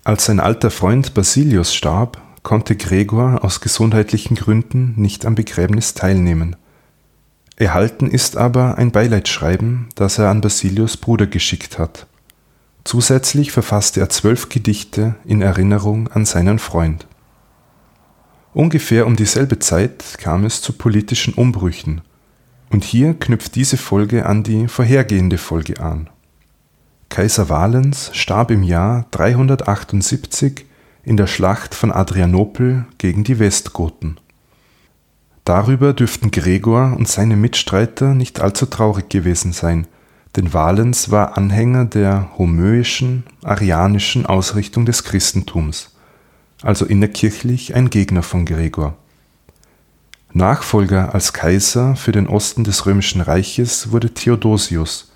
Als 0.03 0.25
sein 0.25 0.39
alter 0.39 0.71
Freund 0.71 1.13
Basilius 1.13 1.75
starb, 1.75 2.19
konnte 2.41 2.75
Gregor 2.75 3.43
aus 3.43 3.61
gesundheitlichen 3.61 4.35
Gründen 4.35 4.93
nicht 4.97 5.27
am 5.27 5.35
Begräbnis 5.35 5.93
teilnehmen. 5.93 6.55
Erhalten 7.55 8.09
ist 8.09 8.35
aber 8.35 8.79
ein 8.79 8.91
Beileidsschreiben, 8.91 9.89
das 9.93 10.17
er 10.17 10.29
an 10.29 10.41
Basilius 10.41 10.97
Bruder 10.97 11.27
geschickt 11.27 11.77
hat. 11.77 12.07
Zusätzlich 12.83 13.51
verfasste 13.51 13.99
er 13.99 14.09
zwölf 14.09 14.49
Gedichte 14.49 15.15
in 15.23 15.43
Erinnerung 15.43 16.07
an 16.07 16.25
seinen 16.25 16.57
Freund. 16.57 17.05
Ungefähr 18.55 19.05
um 19.05 19.15
dieselbe 19.15 19.59
Zeit 19.59 20.17
kam 20.17 20.45
es 20.45 20.63
zu 20.63 20.73
politischen 20.73 21.35
Umbrüchen, 21.35 22.01
und 22.71 22.83
hier 22.83 23.13
knüpft 23.13 23.53
diese 23.53 23.77
Folge 23.77 24.25
an 24.25 24.41
die 24.41 24.67
vorhergehende 24.67 25.37
Folge 25.37 25.79
an. 25.79 26.09
Kaiser 27.11 27.49
Valens 27.49 28.09
starb 28.13 28.51
im 28.51 28.63
Jahr 28.63 29.05
378 29.11 30.65
in 31.03 31.17
der 31.17 31.27
Schlacht 31.27 31.75
von 31.75 31.91
Adrianopel 31.91 32.85
gegen 32.99 33.25
die 33.25 33.37
Westgoten. 33.37 34.17
Darüber 35.43 35.91
dürften 35.91 36.31
Gregor 36.31 36.95
und 36.97 37.09
seine 37.09 37.35
Mitstreiter 37.35 38.13
nicht 38.13 38.39
allzu 38.39 38.65
traurig 38.65 39.09
gewesen 39.09 39.51
sein, 39.51 39.87
denn 40.37 40.53
Valens 40.53 41.11
war 41.11 41.37
Anhänger 41.37 41.83
der 41.83 42.31
homöischen, 42.37 43.23
arianischen 43.43 44.25
Ausrichtung 44.25 44.85
des 44.85 45.03
Christentums, 45.03 45.93
also 46.61 46.85
innerkirchlich 46.85 47.75
ein 47.75 47.89
Gegner 47.89 48.23
von 48.23 48.45
Gregor. 48.45 48.95
Nachfolger 50.31 51.13
als 51.13 51.33
Kaiser 51.33 51.97
für 51.97 52.13
den 52.13 52.27
Osten 52.27 52.63
des 52.63 52.85
römischen 52.85 53.19
Reiches 53.19 53.91
wurde 53.91 54.13
Theodosius, 54.13 55.10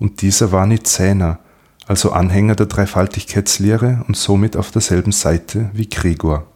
und 0.00 0.22
dieser 0.22 0.50
war 0.50 0.66
Nizäner, 0.66 1.38
also 1.86 2.10
Anhänger 2.10 2.56
der 2.56 2.66
Dreifaltigkeitslehre 2.66 4.04
und 4.08 4.16
somit 4.16 4.56
auf 4.56 4.72
derselben 4.72 5.12
Seite 5.12 5.70
wie 5.72 5.88
Gregor. 5.88 6.46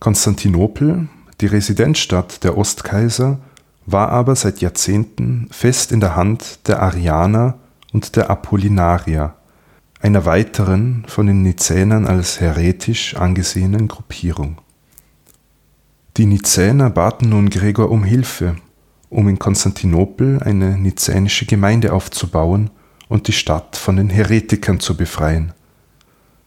Konstantinopel, 0.00 1.08
die 1.40 1.46
Residenzstadt 1.46 2.42
der 2.42 2.56
Ostkaiser, 2.56 3.38
war 3.86 4.08
aber 4.10 4.36
seit 4.36 4.60
Jahrzehnten 4.60 5.48
fest 5.50 5.92
in 5.92 6.00
der 6.00 6.16
Hand 6.16 6.66
der 6.68 6.82
Arianer 6.82 7.58
und 7.92 8.16
der 8.16 8.30
Apollinarier, 8.30 9.34
einer 10.00 10.24
weiteren 10.24 11.04
von 11.08 11.26
den 11.26 11.42
Nizänern 11.42 12.06
als 12.06 12.40
heretisch 12.40 13.16
angesehenen 13.16 13.88
Gruppierung. 13.88 14.58
Die 16.16 16.26
Nizäner 16.26 16.90
baten 16.90 17.28
nun 17.28 17.50
Gregor 17.50 17.90
um 17.90 18.04
Hilfe, 18.04 18.56
um 19.10 19.28
in 19.28 19.38
Konstantinopel 19.38 20.42
eine 20.42 20.76
nizänische 20.78 21.46
Gemeinde 21.46 21.92
aufzubauen 21.92 22.70
und 23.08 23.28
die 23.28 23.32
Stadt 23.32 23.76
von 23.76 23.96
den 23.96 24.10
Heretikern 24.10 24.80
zu 24.80 24.96
befreien. 24.96 25.52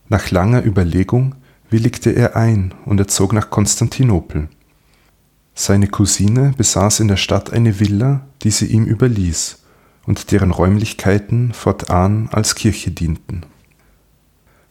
Nach 0.09 0.29
langer 0.29 0.63
Überlegung 0.65 1.35
willigte 1.69 2.11
er 2.11 2.35
ein 2.35 2.73
und 2.85 2.99
er 2.99 3.07
zog 3.07 3.33
nach 3.33 3.49
Konstantinopel. 3.49 4.49
Seine 5.53 5.87
Cousine 5.87 6.53
besaß 6.57 6.99
in 6.99 7.07
der 7.07 7.17
Stadt 7.17 7.51
eine 7.51 7.79
Villa, 7.79 8.21
die 8.43 8.51
sie 8.51 8.67
ihm 8.67 8.85
überließ 8.85 9.63
und 10.05 10.31
deren 10.31 10.51
Räumlichkeiten 10.51 11.53
fortan 11.53 12.29
als 12.31 12.55
Kirche 12.55 12.91
dienten. 12.91 13.45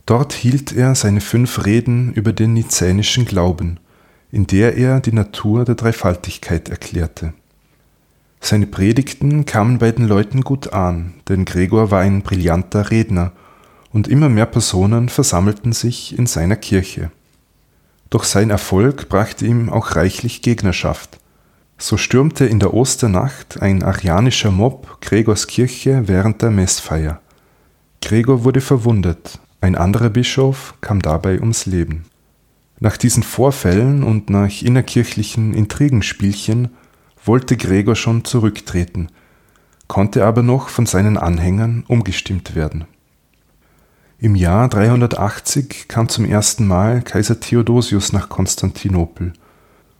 Dort 0.07 0.33
hielt 0.33 0.73
er 0.73 0.95
seine 0.95 1.21
fünf 1.21 1.65
Reden 1.65 2.13
über 2.13 2.33
den 2.33 2.53
nizänischen 2.53 3.25
Glauben, 3.25 3.79
in 4.33 4.47
der 4.47 4.77
er 4.77 5.01
die 5.01 5.13
Natur 5.13 5.65
der 5.65 5.77
Dreifaltigkeit 5.77 6.69
erklärte. 6.69 7.33
Seine 8.41 8.67
Predigten 8.67 9.45
kamen 9.45 9.79
bei 9.79 9.93
den 9.93 10.07
Leuten 10.07 10.41
gut 10.41 10.73
an, 10.73 11.15
denn 11.29 11.45
Gregor 11.45 11.91
war 11.91 12.01
ein 12.01 12.23
brillanter 12.23 12.91
Redner 12.91 13.33
und 13.93 14.09
immer 14.09 14.29
mehr 14.29 14.47
Personen 14.47 15.09
versammelten 15.09 15.73
sich 15.73 16.19
in 16.19 16.27
seiner 16.27 16.57
Kirche. 16.57 17.11
Doch 18.09 18.25
sein 18.25 18.51
Erfolg 18.51 19.09
brachte 19.09 19.47
ihm 19.47 19.69
auch 19.69 19.95
reichlich 19.95 20.43
Gegnerschaft. 20.43 21.19
So 21.79 21.97
stürmte 21.97 22.45
in 22.45 22.59
der 22.59 22.75
Osternacht 22.75 23.63
ein 23.63 23.83
arianischer 23.83 24.51
Mob 24.51 25.01
Gregors 25.01 25.47
Kirche 25.47 26.03
während 26.07 26.43
der 26.43 26.51
Messfeier. 26.51 27.21
Gregor 28.03 28.45
wurde 28.45 28.61
verwundet, 28.61 29.39
ein 29.61 29.77
anderer 29.77 30.11
Bischof 30.11 30.75
kam 30.81 31.03
dabei 31.03 31.39
ums 31.41 31.67
Leben. 31.67 32.05
Nach 32.81 32.97
diesen 32.97 33.23
Vorfällen 33.23 34.03
und 34.03 34.31
nach 34.31 34.63
innerkirchlichen 34.63 35.53
Intrigenspielchen 35.55 36.71
wollte 37.25 37.57
Gregor 37.57 37.97
schon 37.97 38.25
zurücktreten, 38.25 39.09
konnte 39.89 40.25
aber 40.25 40.43
noch 40.43 40.69
von 40.69 40.87
seinen 40.87 41.17
Anhängern 41.17 41.85
umgestimmt 41.89 42.55
werden. 42.55 42.85
Im 44.19 44.35
Jahr 44.35 44.69
380 44.69 45.89
kam 45.89 46.09
zum 46.09 46.27
ersten 46.27 46.67
Mal 46.67 47.03
Kaiser 47.03 47.41
Theodosius 47.41 48.13
nach 48.13 48.29
Konstantinopel 48.29 49.33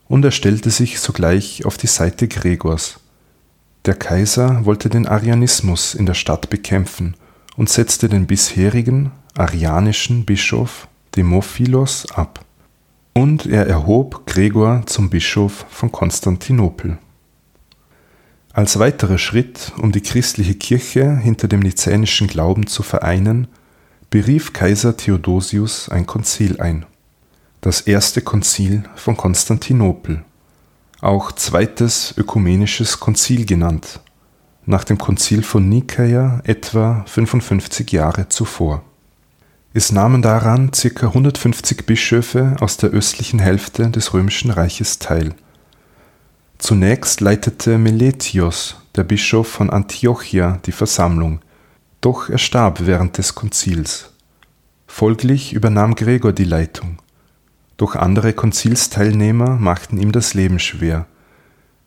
und 0.07 0.23
er 0.23 0.31
stellte 0.31 0.69
sich 0.69 0.99
sogleich 0.99 1.65
auf 1.65 1.77
die 1.77 1.87
Seite 1.87 2.27
Gregors. 2.27 2.99
Der 3.85 3.95
Kaiser 3.95 4.63
wollte 4.65 4.89
den 4.89 5.07
Arianismus 5.07 5.95
in 5.95 6.05
der 6.05 6.13
Stadt 6.13 6.51
bekämpfen 6.51 7.15
und 7.57 7.69
setzte 7.69 8.09
den 8.09 8.27
bisherigen 8.27 9.11
arianischen 9.35 10.25
Bischof 10.25 10.87
Demophilos 11.15 12.11
ab. 12.11 12.45
Und 13.13 13.45
er 13.45 13.65
erhob 13.67 14.27
Gregor 14.27 14.83
zum 14.85 15.09
Bischof 15.09 15.65
von 15.69 15.91
Konstantinopel. 15.91 16.99
Als 18.53 18.79
weiterer 18.79 19.17
Schritt, 19.17 19.71
um 19.77 19.93
die 19.93 20.01
christliche 20.01 20.55
Kirche 20.55 21.15
hinter 21.15 21.47
dem 21.47 21.61
nizänischen 21.61 22.27
Glauben 22.27 22.67
zu 22.67 22.83
vereinen, 22.83 23.47
berief 24.09 24.51
Kaiser 24.51 24.97
Theodosius 24.97 25.87
ein 25.87 26.05
Konzil 26.05 26.59
ein. 26.59 26.85
Das 27.61 27.79
erste 27.81 28.21
Konzil 28.21 28.83
von 28.95 29.15
Konstantinopel, 29.15 30.25
auch 30.99 31.31
zweites 31.31 32.13
ökumenisches 32.17 32.99
Konzil 32.99 33.45
genannt, 33.45 34.01
nach 34.65 34.83
dem 34.83 34.97
Konzil 34.97 35.43
von 35.43 35.69
Nikaia 35.69 36.41
etwa 36.43 37.05
55 37.07 37.89
Jahre 37.93 38.27
zuvor. 38.27 38.83
Es 39.73 39.93
nahmen 39.93 40.21
daran 40.21 40.71
ca. 40.71 41.07
150 41.07 41.85
Bischöfe 41.85 42.57
aus 42.59 42.75
der 42.75 42.89
östlichen 42.89 43.39
Hälfte 43.39 43.89
des 43.89 44.13
römischen 44.13 44.51
Reiches 44.51 44.99
teil– 44.99 45.35
Zunächst 46.61 47.21
leitete 47.21 47.79
Meletios, 47.79 48.75
der 48.95 49.03
Bischof 49.03 49.47
von 49.47 49.71
Antiochia, 49.71 50.59
die 50.67 50.71
Versammlung, 50.71 51.39
doch 52.01 52.29
er 52.29 52.37
starb 52.37 52.85
während 52.85 53.17
des 53.17 53.33
Konzils. 53.33 54.11
Folglich 54.85 55.53
übernahm 55.53 55.95
Gregor 55.95 56.33
die 56.33 56.43
Leitung. 56.43 56.99
Doch 57.77 57.95
andere 57.95 58.33
Konzilsteilnehmer 58.33 59.55
machten 59.55 59.97
ihm 59.97 60.11
das 60.11 60.35
Leben 60.35 60.59
schwer. 60.59 61.07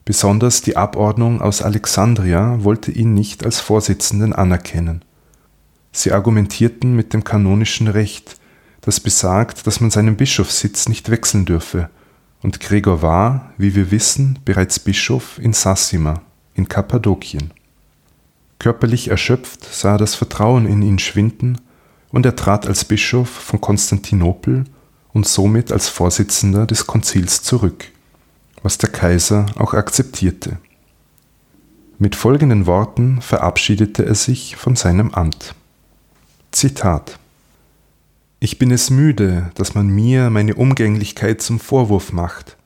Besonders 0.04 0.60
die 0.60 0.76
Abordnung 0.76 1.40
aus 1.40 1.62
Alexandria 1.62 2.64
wollte 2.64 2.90
ihn 2.90 3.14
nicht 3.14 3.44
als 3.44 3.60
Vorsitzenden 3.60 4.32
anerkennen. 4.32 5.04
Sie 5.92 6.10
argumentierten 6.10 6.96
mit 6.96 7.12
dem 7.12 7.22
kanonischen 7.22 7.86
Recht, 7.86 8.40
das 8.80 8.98
besagt, 8.98 9.68
dass 9.68 9.80
man 9.80 9.92
seinen 9.92 10.16
Bischofssitz 10.16 10.88
nicht 10.88 11.10
wechseln 11.10 11.44
dürfe– 11.44 11.90
und 12.44 12.60
Gregor 12.60 13.00
war, 13.00 13.54
wie 13.56 13.74
wir 13.74 13.90
wissen, 13.90 14.38
bereits 14.44 14.78
Bischof 14.78 15.38
in 15.38 15.54
Sassima 15.54 16.20
in 16.52 16.68
Kappadokien. 16.68 17.52
Körperlich 18.58 19.08
erschöpft 19.08 19.64
sah 19.64 19.92
er 19.92 19.98
das 19.98 20.14
Vertrauen 20.14 20.66
in 20.66 20.82
ihn 20.82 20.98
schwinden 20.98 21.58
und 22.10 22.26
er 22.26 22.36
trat 22.36 22.66
als 22.66 22.84
Bischof 22.84 23.30
von 23.30 23.62
Konstantinopel 23.62 24.64
und 25.14 25.26
somit 25.26 25.72
als 25.72 25.88
Vorsitzender 25.88 26.66
des 26.66 26.86
Konzils 26.86 27.42
zurück, 27.42 27.90
was 28.62 28.76
der 28.76 28.90
Kaiser 28.90 29.46
auch 29.56 29.72
akzeptierte. 29.72 30.58
Mit 31.98 32.14
folgenden 32.14 32.66
Worten 32.66 33.22
verabschiedete 33.22 34.04
er 34.04 34.14
sich 34.14 34.56
von 34.56 34.76
seinem 34.76 35.14
Amt. 35.14 35.54
Zitat 36.52 37.18
ich 38.40 38.58
bin 38.58 38.70
es 38.70 38.90
müde, 38.90 39.50
dass 39.54 39.74
man 39.74 39.88
mir 39.88 40.30
meine 40.30 40.54
Umgänglichkeit 40.54 41.40
zum 41.40 41.58
Vorwurf 41.58 42.12
macht. 42.12 42.56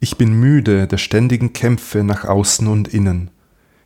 Ich 0.00 0.18
bin 0.18 0.32
müde 0.32 0.88
der 0.88 0.98
ständigen 0.98 1.52
Kämpfe 1.52 2.02
nach 2.02 2.24
außen 2.24 2.66
und 2.66 2.88
innen. 2.88 3.30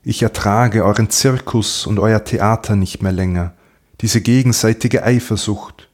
Ich 0.02 0.22
ertrage 0.22 0.84
euren 0.84 1.10
Zirkus 1.10 1.86
und 1.86 1.98
euer 1.98 2.24
Theater 2.24 2.76
nicht 2.76 3.02
mehr 3.02 3.12
länger, 3.12 3.54
diese 4.00 4.20
gegenseitige 4.20 5.02
Eifersucht. 5.02 5.90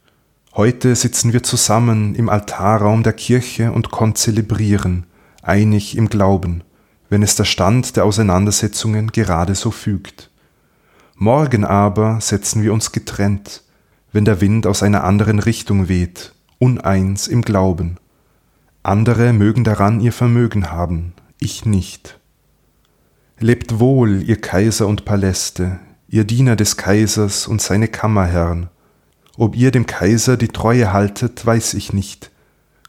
Heute 0.54 0.94
sitzen 0.94 1.32
wir 1.32 1.42
zusammen 1.42 2.14
im 2.14 2.28
Altarraum 2.28 3.02
der 3.02 3.14
Kirche 3.14 3.72
und 3.72 3.90
konzelebrieren, 3.90 5.06
einig 5.42 5.96
im 5.96 6.08
Glauben, 6.08 6.62
wenn 7.08 7.22
es 7.22 7.36
der 7.36 7.44
Stand 7.46 7.96
der 7.96 8.04
Auseinandersetzungen 8.04 9.12
gerade 9.12 9.54
so 9.54 9.70
fügt. 9.70 10.30
Morgen 11.16 11.64
aber 11.64 12.20
setzen 12.20 12.62
wir 12.62 12.72
uns 12.72 12.92
getrennt, 12.92 13.62
wenn 14.12 14.24
der 14.24 14.40
Wind 14.40 14.66
aus 14.66 14.82
einer 14.82 15.04
anderen 15.04 15.38
Richtung 15.38 15.88
weht, 15.88 16.32
uneins 16.58 17.26
im 17.26 17.42
Glauben. 17.42 17.96
Andere 18.82 19.32
mögen 19.32 19.64
daran 19.64 20.00
ihr 20.00 20.12
Vermögen 20.12 20.70
haben, 20.70 21.14
ich 21.38 21.64
nicht. 21.64 22.18
Lebt 23.38 23.80
wohl, 23.80 24.22
ihr 24.22 24.40
Kaiser 24.40 24.86
und 24.86 25.04
Paläste, 25.04 25.80
ihr 26.08 26.24
Diener 26.24 26.56
des 26.56 26.76
Kaisers 26.76 27.48
und 27.48 27.62
seine 27.62 27.88
Kammerherren. 27.88 28.68
Ob 29.36 29.56
ihr 29.56 29.70
dem 29.70 29.86
Kaiser 29.86 30.36
die 30.36 30.48
Treue 30.48 30.92
haltet, 30.92 31.44
weiß 31.44 31.74
ich 31.74 31.92
nicht. 31.92 32.30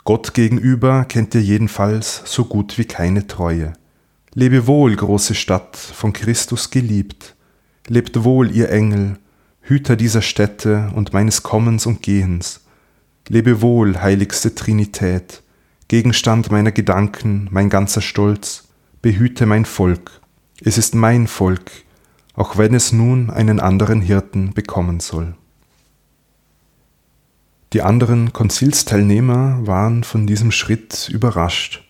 Gott 0.04 0.34
gegenüber 0.34 1.06
kennt 1.06 1.34
ihr 1.34 1.42
jedenfalls 1.42 2.22
so 2.26 2.44
gut 2.44 2.78
wie 2.78 2.86
keine 2.86 3.26
Treue. 3.26 3.74
Lebe 4.34 4.68
wohl, 4.68 4.96
große 4.96 5.36
Stadt, 5.36 5.78
von 5.78 6.12
Christus 6.12 6.70
geliebt. 6.70 7.36
Lebt 7.88 8.24
wohl, 8.24 8.52
ihr 8.52 8.70
Engel, 8.70 9.18
Hüter 9.66 9.96
dieser 9.96 10.22
Stätte 10.22 10.92
und 10.94 11.14
meines 11.14 11.42
Kommens 11.42 11.86
und 11.86 12.02
Gehens. 12.02 12.66
Lebe 13.30 13.62
wohl, 13.62 14.02
heiligste 14.02 14.54
Trinität, 14.54 15.42
Gegenstand 15.88 16.52
meiner 16.52 16.74
Gedanken, 16.74 17.48
mein 17.50 17.70
ganzer 17.70 18.02
Stolz, 18.02 18.66
behüte 19.02 19.46
mein 19.46 19.64
Volk. 19.64 20.20
Es 20.62 20.78
ist 20.78 20.96
mein 20.96 21.28
Volk, 21.28 21.72
auch 22.34 22.58
wenn 22.58 22.74
es 22.74 22.92
nun 22.92 23.30
einen 23.30 23.62
anderen 23.62 24.02
Hirten 24.02 24.54
bekommen 24.54 25.00
soll. 25.00 25.34
Die 27.72 27.84
anderen 27.84 28.34
Konzilsteilnehmer 28.34 29.66
waren 29.66 30.04
von 30.04 30.28
diesem 30.28 30.52
Schritt 30.52 31.08
überrascht. 31.10 31.84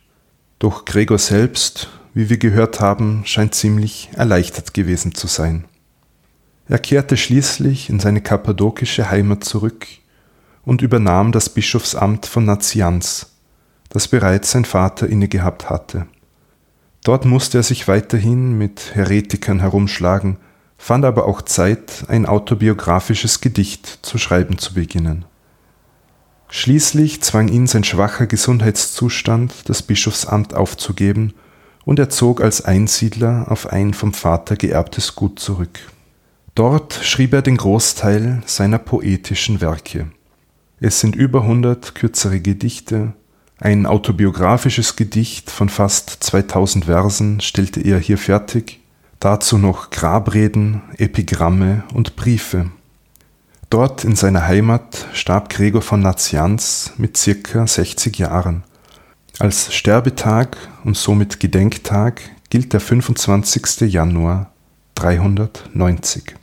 Doch 0.59 0.85
Gregor 0.85 1.17
selbst, 1.17 1.89
wie 2.13 2.29
wir 2.29 2.37
gehört 2.37 2.79
haben, 2.79 3.23
scheint 3.25 3.55
ziemlich 3.55 4.11
erleichtert 4.13 4.75
gewesen 4.75 5.15
zu 5.15 5.25
sein. 5.25 5.65
Er 6.67 6.79
kehrte 6.79 7.17
schließlich 7.17 7.89
in 7.89 7.99
seine 7.99 8.21
kappadokische 8.21 9.09
Heimat 9.09 9.43
zurück 9.43 9.85
und 10.63 10.81
übernahm 10.81 11.31
das 11.31 11.49
Bischofsamt 11.49 12.25
von 12.25 12.45
Nazianz, 12.45 13.31
das 13.89 14.07
bereits 14.07 14.51
sein 14.51 14.65
Vater 14.65 15.07
innegehabt 15.07 15.69
hatte. 15.69 16.07
Dort 17.03 17.25
musste 17.25 17.59
er 17.59 17.63
sich 17.63 17.89
weiterhin 17.89 18.57
mit 18.57 18.95
Heretikern 18.95 19.59
herumschlagen, 19.59 20.37
fand 20.77 21.03
aber 21.03 21.27
auch 21.27 21.41
Zeit, 21.41 22.05
ein 22.07 22.25
autobiografisches 22.25 23.41
Gedicht 23.41 23.99
zu 24.01 24.17
schreiben 24.17 24.57
zu 24.57 24.73
beginnen. 24.73 25.25
Schließlich 26.47 27.21
zwang 27.21 27.49
ihn 27.49 27.67
sein 27.67 27.83
schwacher 27.83 28.25
Gesundheitszustand, 28.25 29.67
das 29.67 29.81
Bischofsamt 29.81 30.53
aufzugeben, 30.53 31.33
und 31.83 31.99
er 31.99 32.09
zog 32.09 32.41
als 32.41 32.63
Einsiedler 32.63 33.47
auf 33.49 33.67
ein 33.67 33.93
vom 33.93 34.13
Vater 34.13 34.55
geerbtes 34.55 35.15
Gut 35.15 35.39
zurück. 35.39 35.79
Dort 36.55 36.93
schrieb 37.01 37.33
er 37.33 37.41
den 37.41 37.57
Großteil 37.57 38.43
seiner 38.45 38.77
poetischen 38.77 39.59
Werke. 39.59 40.11
Es 40.79 40.99
sind 40.99 41.15
über 41.15 41.41
100 41.41 41.95
kürzere 41.95 42.39
Gedichte, 42.41 43.13
ein 43.59 43.85
autobiografisches 43.85 44.95
Gedicht 44.95 45.49
von 45.49 45.69
fast 45.69 46.09
2000 46.09 46.85
Versen 46.85 47.39
stellte 47.39 47.79
er 47.79 47.97
hier 47.97 48.17
fertig, 48.17 48.81
dazu 49.19 49.57
noch 49.57 49.89
Grabreden, 49.89 50.81
Epigramme 50.97 51.83
und 51.93 52.15
Briefe. 52.17 52.71
Dort 53.69 54.03
in 54.03 54.15
seiner 54.15 54.45
Heimat 54.45 55.07
starb 55.13 55.49
Gregor 55.49 55.81
von 55.81 56.01
Nazianz 56.01 56.91
mit 56.97 57.15
circa 57.17 57.65
60 57.65 58.17
Jahren. 58.19 58.63
Als 59.39 59.73
Sterbetag 59.73 60.57
und 60.83 60.97
somit 60.97 61.39
Gedenktag 61.39 62.21
gilt 62.49 62.73
der 62.73 62.79
25. 62.79 63.91
Januar 63.91 64.51
390. 64.95 66.35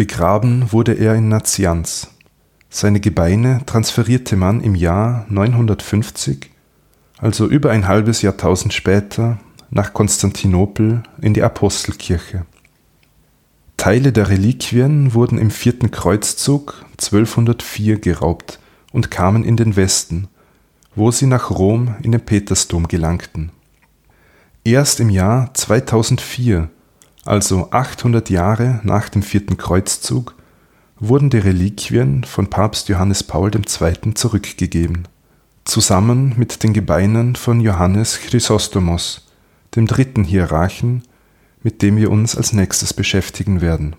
Begraben 0.00 0.72
wurde 0.72 0.94
er 0.94 1.14
in 1.14 1.28
Nazianz. 1.28 2.08
Seine 2.70 3.00
Gebeine 3.00 3.60
transferierte 3.66 4.34
man 4.34 4.62
im 4.62 4.74
Jahr 4.74 5.26
950, 5.28 6.48
also 7.18 7.46
über 7.46 7.70
ein 7.70 7.86
halbes 7.86 8.22
Jahrtausend 8.22 8.72
später, 8.72 9.38
nach 9.68 9.92
Konstantinopel 9.92 11.02
in 11.20 11.34
die 11.34 11.42
Apostelkirche. 11.42 12.46
Teile 13.76 14.10
der 14.10 14.30
Reliquien 14.30 15.12
wurden 15.12 15.36
im 15.36 15.50
vierten 15.50 15.90
Kreuzzug 15.90 16.82
1204 16.92 17.98
geraubt 17.98 18.58
und 18.92 19.10
kamen 19.10 19.44
in 19.44 19.58
den 19.58 19.76
Westen, 19.76 20.28
wo 20.94 21.10
sie 21.10 21.26
nach 21.26 21.50
Rom 21.50 21.94
in 22.02 22.12
den 22.12 22.22
Petersdom 22.22 22.88
gelangten. 22.88 23.52
Erst 24.64 24.98
im 24.98 25.10
Jahr 25.10 25.52
2004, 25.52 26.70
also 27.24 27.70
800 27.70 28.30
Jahre 28.30 28.80
nach 28.82 29.08
dem 29.08 29.22
vierten 29.22 29.56
Kreuzzug, 29.56 30.34
wurden 30.98 31.30
die 31.30 31.38
Reliquien 31.38 32.24
von 32.24 32.48
Papst 32.48 32.88
Johannes 32.88 33.22
Paul 33.22 33.50
II. 33.54 34.14
zurückgegeben, 34.14 35.08
zusammen 35.64 36.34
mit 36.36 36.62
den 36.62 36.72
Gebeinen 36.72 37.36
von 37.36 37.60
Johannes 37.60 38.20
Chrysostomos, 38.20 39.26
dem 39.76 39.86
dritten 39.86 40.24
Hierarchen, 40.24 41.02
mit 41.62 41.82
dem 41.82 41.96
wir 41.96 42.10
uns 42.10 42.36
als 42.36 42.52
nächstes 42.52 42.94
beschäftigen 42.94 43.60
werden. 43.60 43.96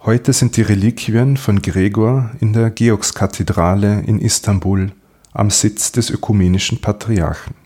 Heute 0.00 0.32
sind 0.34 0.56
die 0.56 0.62
Reliquien 0.62 1.36
von 1.36 1.62
Gregor 1.62 2.30
in 2.40 2.52
der 2.52 2.70
Georgskathedrale 2.70 4.00
in 4.00 4.18
Istanbul 4.18 4.92
am 5.32 5.50
Sitz 5.50 5.92
des 5.92 6.10
ökumenischen 6.10 6.80
Patriarchen. 6.80 7.63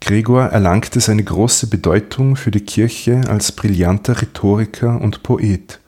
Gregor 0.00 0.44
erlangte 0.46 1.00
seine 1.00 1.24
große 1.24 1.68
Bedeutung 1.68 2.36
für 2.36 2.50
die 2.50 2.60
Kirche 2.60 3.22
als 3.28 3.52
brillanter 3.52 4.20
Rhetoriker 4.20 5.00
und 5.00 5.22
Poet. 5.22 5.80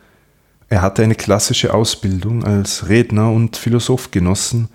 Er 0.69 0.83
hatte 0.83 1.03
eine 1.03 1.15
klassische 1.15 1.73
Ausbildung 1.73 2.45
als 2.45 2.89
Redner 2.89 3.31
und 3.31 3.57
Philosoph 3.57 4.11
genossen 4.11 4.69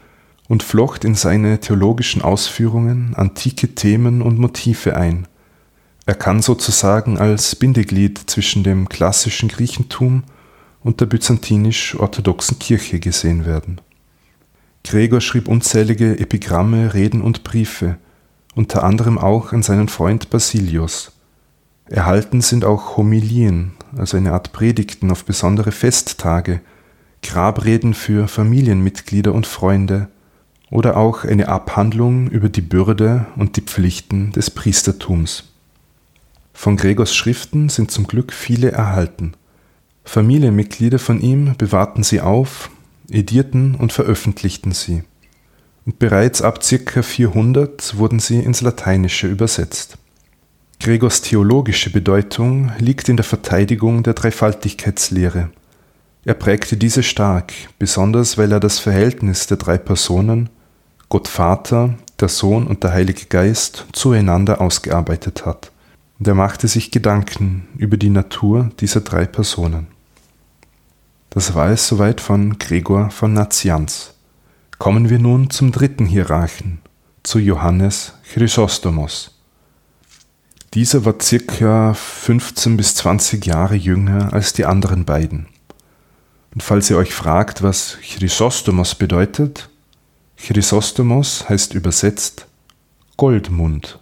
und 0.47 0.63
flocht 0.63 1.03
in 1.03 1.15
seine 1.15 1.59
theologischen 1.59 2.21
Ausführungen 2.21 3.13
antike 3.15 3.75
Themen 3.75 4.21
und 4.21 4.39
Motive 4.39 4.95
ein. 4.95 5.27
Er 6.05 6.15
kann 6.15 6.41
sozusagen 6.41 7.17
als 7.17 7.55
Bindeglied 7.55 8.19
zwischen 8.27 8.63
dem 8.63 8.89
klassischen 8.89 9.49
Griechentum 9.49 10.23
und 10.81 10.99
der 10.99 11.05
byzantinisch-orthodoxen 11.05 12.59
Kirche 12.59 12.99
gesehen 12.99 13.45
werden. 13.45 13.79
Gregor 14.83 15.21
schrieb 15.21 15.47
unzählige 15.47 16.19
Epigramme, 16.19 16.93
Reden 16.93 17.21
und 17.21 17.45
Briefe, 17.45 17.97
unter 18.55 18.83
anderem 18.83 19.17
auch 19.17 19.51
an 19.53 19.63
seinen 19.63 19.89
Freund 19.89 20.29
Basilius. 20.29 21.11
Erhalten 21.85 22.41
sind 22.41 22.65
auch 22.65 22.97
Homilien, 22.97 23.73
also 23.97 24.17
eine 24.17 24.33
Art 24.33 24.53
Predigten 24.53 25.11
auf 25.11 25.25
besondere 25.25 25.71
Festtage, 25.71 26.61
Grabreden 27.21 27.93
für 27.93 28.27
Familienmitglieder 28.27 29.33
und 29.33 29.47
Freunde 29.47 30.09
oder 30.69 30.97
auch 30.97 31.23
eine 31.23 31.47
Abhandlung 31.49 32.27
über 32.29 32.49
die 32.49 32.61
Bürde 32.61 33.27
und 33.35 33.57
die 33.57 33.61
Pflichten 33.61 34.31
des 34.31 34.49
Priestertums. 34.49 35.53
Von 36.53 36.77
Gregors 36.77 37.15
Schriften 37.15 37.69
sind 37.69 37.91
zum 37.91 38.07
Glück 38.07 38.33
viele 38.33 38.71
erhalten. 38.71 39.33
Familienmitglieder 40.05 40.99
von 40.99 41.21
ihm 41.21 41.55
bewahrten 41.57 42.03
sie 42.03 42.21
auf, 42.21 42.69
edierten 43.09 43.75
und 43.75 43.93
veröffentlichten 43.93 44.71
sie. 44.71 45.03
Und 45.85 45.99
bereits 45.99 46.41
ab 46.41 46.61
ca. 46.61 47.01
400 47.01 47.97
wurden 47.97 48.19
sie 48.19 48.39
ins 48.39 48.61
Lateinische 48.61 49.27
übersetzt. 49.27 49.97
Gregors 50.79 51.21
theologische 51.21 51.91
Bedeutung 51.91 52.71
liegt 52.77 53.09
in 53.09 53.17
der 53.17 53.23
Verteidigung 53.23 54.03
der 54.03 54.13
Dreifaltigkeitslehre. 54.13 55.49
Er 56.25 56.33
prägte 56.33 56.77
diese 56.77 57.03
stark, 57.03 57.53
besonders 57.79 58.37
weil 58.37 58.51
er 58.51 58.59
das 58.59 58.79
Verhältnis 58.79 59.47
der 59.47 59.57
drei 59.57 59.77
Personen, 59.77 60.49
Gott 61.09 61.27
Vater, 61.27 61.95
der 62.19 62.29
Sohn 62.29 62.65
und 62.65 62.83
der 62.83 62.93
Heilige 62.93 63.25
Geist, 63.25 63.85
zueinander 63.91 64.61
ausgearbeitet 64.61 65.45
hat. 65.45 65.71
Und 66.19 66.27
er 66.27 66.35
machte 66.35 66.67
sich 66.67 66.91
Gedanken 66.91 67.67
über 67.77 67.97
die 67.97 68.09
Natur 68.09 68.71
dieser 68.79 69.01
drei 69.01 69.25
Personen. 69.25 69.87
Das 71.29 71.55
war 71.55 71.69
es 71.69 71.87
soweit 71.87 72.21
von 72.21 72.57
Gregor 72.59 73.09
von 73.09 73.33
Nazianz. 73.33 74.12
Kommen 74.79 75.09
wir 75.09 75.19
nun 75.19 75.49
zum 75.49 75.71
dritten 75.71 76.05
Hierarchen, 76.05 76.79
zu 77.23 77.39
Johannes 77.39 78.13
Chrysostomos. 78.31 79.31
Dieser 80.73 81.05
war 81.05 81.15
circa 81.21 81.93
15 81.93 82.75
bis 82.75 82.95
20 82.95 83.45
Jahre 83.45 83.75
jünger 83.75 84.33
als 84.33 84.53
die 84.53 84.65
anderen 84.65 85.05
beiden. 85.05 85.47
Und 86.53 86.63
falls 86.63 86.89
ihr 86.89 86.97
euch 86.97 87.13
fragt, 87.13 87.61
was 87.63 87.97
Chrysostomos 88.01 88.95
bedeutet, 88.95 89.69
Chrysostomos 90.37 91.47
heißt 91.47 91.73
übersetzt 91.73 92.47
Goldmund. 93.15 93.99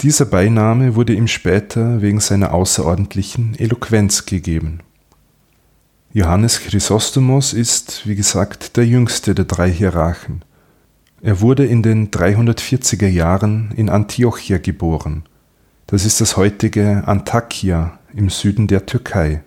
Dieser 0.00 0.24
Beiname 0.26 0.94
wurde 0.94 1.14
ihm 1.14 1.28
später 1.28 2.00
wegen 2.00 2.20
seiner 2.20 2.54
außerordentlichen 2.54 3.58
Eloquenz 3.58 4.26
gegeben. 4.26 4.80
Johannes 6.14 6.60
Chrysostomos 6.60 7.52
ist, 7.52 8.06
wie 8.06 8.14
gesagt, 8.14 8.78
der 8.78 8.86
jüngste 8.86 9.34
der 9.34 9.44
drei 9.44 9.70
Hierarchen 9.70 10.42
er 11.24 11.40
wurde 11.40 11.64
in 11.64 11.82
den 11.82 12.10
340er 12.10 13.06
Jahren 13.06 13.72
in 13.76 13.88
Antiochia 13.88 14.58
geboren. 14.58 15.22
Das 15.86 16.04
ist 16.04 16.20
das 16.20 16.36
heutige 16.36 17.04
Antakya 17.06 17.98
im 18.12 18.28
Süden 18.28 18.66
der 18.66 18.84
Türkei. 18.84 19.42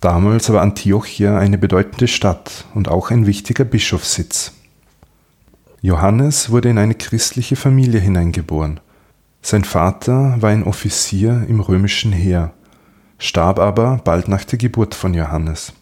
Damals 0.00 0.52
war 0.52 0.60
Antiochia 0.60 1.38
eine 1.38 1.56
bedeutende 1.56 2.08
Stadt 2.08 2.64
und 2.74 2.88
auch 2.88 3.12
ein 3.12 3.26
wichtiger 3.26 3.64
Bischofssitz. 3.64 4.54
Johannes 5.82 6.50
wurde 6.50 6.68
in 6.68 6.78
eine 6.78 6.96
christliche 6.96 7.54
Familie 7.54 8.00
hineingeboren. 8.00 8.80
Sein 9.40 9.62
Vater 9.62 10.34
war 10.40 10.50
ein 10.50 10.64
Offizier 10.64 11.46
im 11.48 11.60
römischen 11.60 12.10
Heer, 12.10 12.54
starb 13.18 13.58
aber 13.58 14.00
bald 14.04 14.28
nach 14.28 14.44
der 14.44 14.58
Geburt 14.58 14.94
von 14.94 15.12
Johannes. 15.12 15.72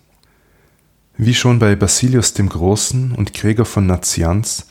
Wie 1.18 1.34
schon 1.34 1.58
bei 1.58 1.76
Basilius 1.76 2.34
dem 2.34 2.48
Großen 2.48 3.12
und 3.12 3.32
Gregor 3.32 3.66
von 3.66 3.86
Nazianz 3.86 4.66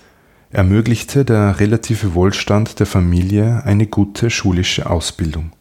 ermöglichte 0.51 1.25
der 1.25 1.59
relative 1.59 2.13
Wohlstand 2.13 2.79
der 2.79 2.85
Familie 2.85 3.63
eine 3.65 3.87
gute 3.87 4.29
schulische 4.29 4.89
Ausbildung. 4.89 5.51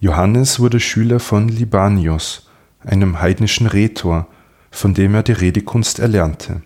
Johannes 0.00 0.58
wurde 0.58 0.80
Schüler 0.80 1.20
von 1.20 1.48
Libanios, 1.48 2.48
einem 2.84 3.20
heidnischen 3.20 3.66
Rhetor, 3.66 4.26
von 4.70 4.94
dem 4.94 5.14
er 5.14 5.22
die 5.22 5.32
Redekunst 5.32 5.98
erlernte. 5.98 6.62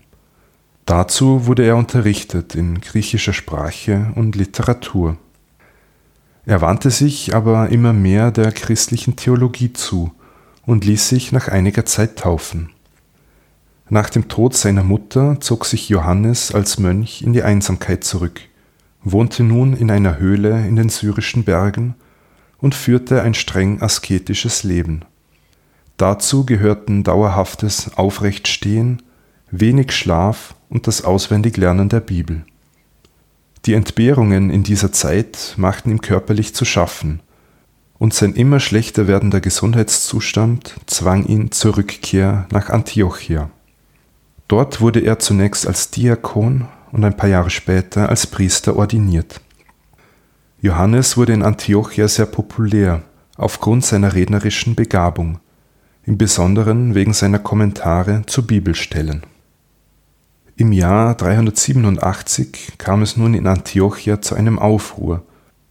Dazu 0.86 1.46
wurde 1.46 1.64
er 1.64 1.76
unterrichtet 1.76 2.54
in 2.54 2.80
griechischer 2.80 3.34
Sprache 3.34 4.12
und 4.14 4.34
Literatur. 4.34 5.18
Er 6.48 6.62
wandte 6.62 6.90
sich 6.90 7.34
aber 7.34 7.68
immer 7.68 7.92
mehr 7.92 8.30
der 8.30 8.52
christlichen 8.52 9.16
Theologie 9.16 9.74
zu 9.74 10.12
und 10.64 10.86
ließ 10.86 11.06
sich 11.06 11.30
nach 11.30 11.48
einiger 11.48 11.84
Zeit 11.84 12.20
taufen. 12.20 12.70
Nach 13.90 14.08
dem 14.08 14.28
Tod 14.28 14.54
seiner 14.54 14.82
Mutter 14.82 15.42
zog 15.42 15.66
sich 15.66 15.90
Johannes 15.90 16.54
als 16.54 16.78
Mönch 16.78 17.20
in 17.20 17.34
die 17.34 17.42
Einsamkeit 17.42 18.02
zurück, 18.02 18.40
wohnte 19.02 19.42
nun 19.42 19.74
in 19.74 19.90
einer 19.90 20.18
Höhle 20.18 20.66
in 20.66 20.76
den 20.76 20.88
syrischen 20.88 21.44
Bergen 21.44 21.96
und 22.56 22.74
führte 22.74 23.20
ein 23.20 23.34
streng 23.34 23.82
asketisches 23.82 24.62
Leben. 24.62 25.02
Dazu 25.98 26.46
gehörten 26.46 27.04
dauerhaftes 27.04 27.98
Aufrechtstehen, 27.98 29.02
wenig 29.50 29.92
Schlaf 29.92 30.54
und 30.70 30.86
das 30.86 31.04
Auswendiglernen 31.04 31.90
der 31.90 32.00
Bibel. 32.00 32.46
Die 33.66 33.74
Entbehrungen 33.74 34.50
in 34.50 34.62
dieser 34.62 34.92
Zeit 34.92 35.54
machten 35.56 35.90
ihm 35.90 36.00
körperlich 36.00 36.54
zu 36.54 36.64
schaffen, 36.64 37.20
und 37.98 38.14
sein 38.14 38.34
immer 38.34 38.60
schlechter 38.60 39.08
werdender 39.08 39.40
Gesundheitszustand 39.40 40.74
zwang 40.86 41.26
ihn 41.26 41.50
zur 41.50 41.76
Rückkehr 41.76 42.46
nach 42.52 42.70
Antiochia. 42.70 43.50
Dort 44.46 44.80
wurde 44.80 45.00
er 45.00 45.18
zunächst 45.18 45.66
als 45.66 45.90
Diakon 45.90 46.68
und 46.92 47.04
ein 47.04 47.16
paar 47.16 47.28
Jahre 47.28 47.50
später 47.50 48.08
als 48.08 48.26
Priester 48.26 48.76
ordiniert. 48.76 49.40
Johannes 50.60 51.16
wurde 51.16 51.34
in 51.34 51.42
Antiochia 51.42 52.08
sehr 52.08 52.26
populär, 52.26 53.02
aufgrund 53.36 53.84
seiner 53.84 54.14
rednerischen 54.14 54.74
Begabung, 54.74 55.38
im 56.04 56.16
Besonderen 56.16 56.94
wegen 56.94 57.12
seiner 57.12 57.38
Kommentare 57.38 58.22
zu 58.26 58.46
Bibelstellen. 58.46 59.22
Im 60.60 60.72
Jahr 60.72 61.14
387 61.14 62.78
kam 62.78 63.02
es 63.02 63.16
nun 63.16 63.34
in 63.34 63.46
Antiochia 63.46 64.20
zu 64.20 64.34
einem 64.34 64.58
Aufruhr, 64.58 65.22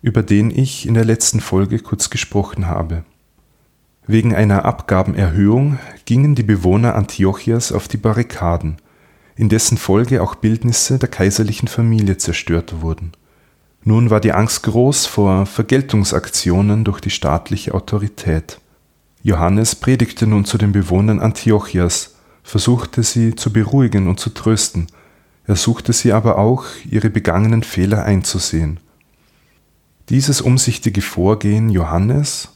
über 0.02 0.23
den 0.23 0.50
ich 0.50 0.88
in 0.88 0.93
der 0.93 1.04
letzten 1.04 1.41
Folge 1.41 1.80
kurz 1.80 2.10
gesprochen 2.10 2.67
habe. 2.67 3.04
Wegen 4.06 4.34
einer 4.34 4.63
Abgabenerhöhung 4.63 5.78
gingen 6.06 6.36
die 6.36 6.43
Bewohner 6.43 6.95
Antiochias 6.95 7.73
auf 7.73 7.89
die 7.89 7.97
Barrikaden, 7.97 8.78
in 9.36 9.50
dessen 9.50 9.78
Folge 9.78 10.23
auch 10.23 10.36
Bildnisse 10.36 10.97
der 10.97 11.10
kaiserlichen 11.10 11.67
Familie 11.67 12.15
zerstört 12.15 12.82
wurden. 12.82 13.12
Nun 13.84 14.10
war 14.10 14.21
die 14.21 14.32
Angst 14.32 14.63
groß 14.63 15.06
vor 15.06 15.45
Vergeltungsaktionen 15.45 16.86
durch 16.86 17.02
die 17.02 17.10
staatliche 17.10 17.73
Autorität. 17.73 18.62
Johannes 19.21 19.76
predigte 19.76 20.28
nun 20.28 20.45
zu 20.45 20.58
den 20.58 20.71
Bewohnern 20.71 21.19
Antiochias, 21.19 22.16
versuchte 22.47 23.03
sie 23.03 23.36
zu 23.36 23.51
beruhigen 23.51 24.07
und 24.07 24.21
zu 24.21 24.29
trösten, 24.29 24.88
er 25.45 25.57
suchte 25.57 25.91
sie 25.91 26.13
aber 26.13 26.38
auch, 26.38 26.63
ihre 26.89 27.10
begangenen 27.10 27.62
Fehler 27.62 28.05
einzusehen. 28.05 28.79
Dieses 30.07 30.39
umsichtige 30.39 31.01
Vorgehen 31.01 31.69
Johannes 31.69 32.47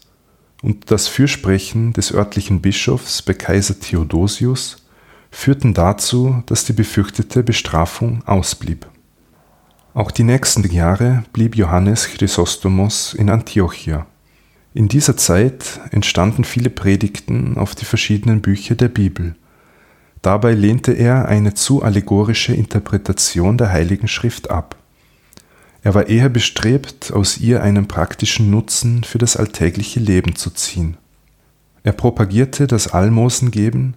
und 0.61 0.91
das 0.91 1.09
Fürsprechen 1.09 1.91
des 1.91 2.13
örtlichen 2.13 2.61
Bischofs 2.61 3.21
bei 3.21 3.33
Kaiser 3.33 3.81
Theodosius 3.81 4.77
führten 5.29 5.73
dazu, 5.73 6.41
dass 6.45 6.63
die 6.63 6.73
befürchtete 6.73 7.43
Bestrafung 7.43 8.23
ausblieb. 8.25 8.87
Auch 9.93 10.11
die 10.11 10.23
nächsten 10.23 10.63
Jahre 10.71 11.25
blieb 11.33 11.57
Johannes 11.57 12.07
Chrysostomos 12.07 13.13
in 13.13 13.29
Antiochia. 13.29 14.07
In 14.73 14.87
dieser 14.87 15.17
Zeit 15.17 15.81
entstanden 15.91 16.45
viele 16.45 16.69
Predigten 16.69 17.57
auf 17.57 17.75
die 17.75 17.83
verschiedenen 17.83 18.41
Bücher 18.41 18.75
der 18.75 18.87
Bibel. 18.87 19.35
Dabei 20.21 20.53
lehnte 20.53 20.91
er 20.91 21.27
eine 21.27 21.53
zu 21.53 21.81
allegorische 21.81 22.53
Interpretation 22.53 23.57
der 23.57 23.71
Heiligen 23.71 24.07
Schrift 24.07 24.51
ab. 24.51 24.75
Er 25.83 25.95
war 25.95 26.07
eher 26.07 26.29
bestrebt, 26.29 27.11
aus 27.11 27.39
ihr 27.39 27.63
einen 27.63 27.87
praktischen 27.87 28.51
Nutzen 28.51 29.03
für 29.03 29.17
das 29.17 29.35
alltägliche 29.35 29.99
Leben 29.99 30.35
zu 30.35 30.51
ziehen. 30.51 30.97
Er 31.83 31.93
propagierte 31.93 32.67
das 32.67 32.89
Almosengeben, 32.93 33.95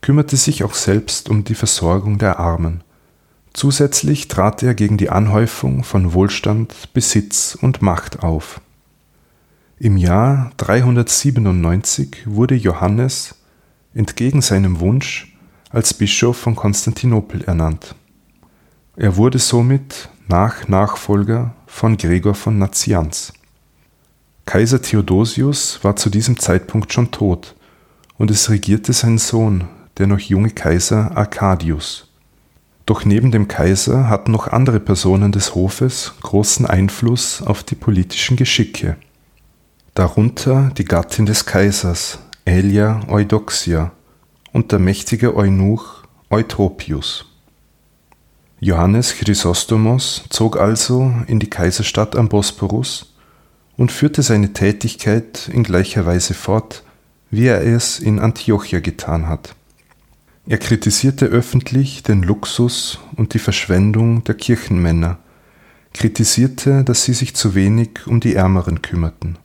kümmerte 0.00 0.36
sich 0.36 0.62
auch 0.62 0.74
selbst 0.74 1.28
um 1.28 1.42
die 1.42 1.56
Versorgung 1.56 2.18
der 2.18 2.38
Armen. 2.38 2.84
Zusätzlich 3.52 4.28
trat 4.28 4.62
er 4.62 4.74
gegen 4.74 4.96
die 4.96 5.10
Anhäufung 5.10 5.82
von 5.82 6.12
Wohlstand, 6.12 6.92
Besitz 6.92 7.56
und 7.60 7.82
Macht 7.82 8.22
auf. 8.22 8.60
Im 9.80 9.96
Jahr 9.96 10.52
397 10.58 12.24
wurde 12.26 12.54
Johannes, 12.54 13.34
entgegen 13.92 14.40
seinem 14.40 14.78
Wunsch, 14.78 15.33
als 15.74 15.92
Bischof 15.92 16.36
von 16.36 16.54
Konstantinopel 16.54 17.42
ernannt. 17.42 17.96
Er 18.96 19.16
wurde 19.16 19.40
somit 19.40 20.08
nach-Nachfolger 20.28 21.52
von 21.66 21.96
Gregor 21.96 22.36
von 22.36 22.58
Nazianz. 22.58 23.32
Kaiser 24.46 24.80
Theodosius 24.80 25.80
war 25.82 25.96
zu 25.96 26.10
diesem 26.10 26.38
Zeitpunkt 26.38 26.92
schon 26.92 27.10
tot 27.10 27.56
und 28.18 28.30
es 28.30 28.50
regierte 28.50 28.92
sein 28.92 29.18
Sohn, 29.18 29.64
der 29.98 30.06
noch 30.06 30.20
junge 30.20 30.50
Kaiser 30.50 31.16
Arcadius. 31.16 32.08
Doch 32.86 33.04
neben 33.04 33.32
dem 33.32 33.48
Kaiser 33.48 34.08
hatten 34.08 34.30
noch 34.30 34.46
andere 34.46 34.78
Personen 34.78 35.32
des 35.32 35.56
Hofes 35.56 36.12
großen 36.22 36.66
Einfluss 36.66 37.42
auf 37.42 37.64
die 37.64 37.74
politischen 37.74 38.36
Geschicke. 38.36 38.96
Darunter 39.94 40.70
die 40.78 40.84
Gattin 40.84 41.26
des 41.26 41.46
Kaisers, 41.46 42.20
Aelia 42.46 43.00
Eudoxia, 43.08 43.90
und 44.54 44.70
der 44.70 44.78
mächtige 44.78 45.36
Eunuch 45.36 46.04
Eutropius. 46.30 47.26
Johannes 48.60 49.16
Chrysostomos 49.16 50.24
zog 50.30 50.56
also 50.56 51.12
in 51.26 51.40
die 51.40 51.50
Kaiserstadt 51.50 52.14
am 52.14 52.28
Bosporus 52.28 53.14
und 53.76 53.90
führte 53.90 54.22
seine 54.22 54.52
Tätigkeit 54.52 55.50
in 55.52 55.64
gleicher 55.64 56.06
Weise 56.06 56.34
fort, 56.34 56.84
wie 57.30 57.46
er 57.46 57.62
es 57.62 57.98
in 57.98 58.20
Antiochia 58.20 58.78
getan 58.78 59.28
hat. 59.28 59.56
Er 60.46 60.58
kritisierte 60.58 61.26
öffentlich 61.26 62.04
den 62.04 62.22
Luxus 62.22 63.00
und 63.16 63.34
die 63.34 63.40
Verschwendung 63.40 64.22
der 64.22 64.36
Kirchenmänner, 64.36 65.18
kritisierte, 65.92 66.84
dass 66.84 67.02
sie 67.02 67.14
sich 67.14 67.34
zu 67.34 67.56
wenig 67.56 68.06
um 68.06 68.20
die 68.20 68.34
Ärmeren 68.34 68.82
kümmerten. 68.82 69.36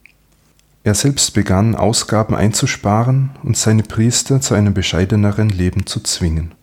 Er 0.84 0.94
selbst 0.94 1.34
begann, 1.34 1.76
Ausgaben 1.76 2.36
einzusparen 2.36 3.32
und 3.44 3.58
seine 3.58 3.84
Priester 3.84 4.40
zu 4.40 4.54
einem 4.54 4.74
bescheideneren 4.74 5.50
Leben 5.50 5.86
zu 5.86 6.00
zwingen. 6.00 6.54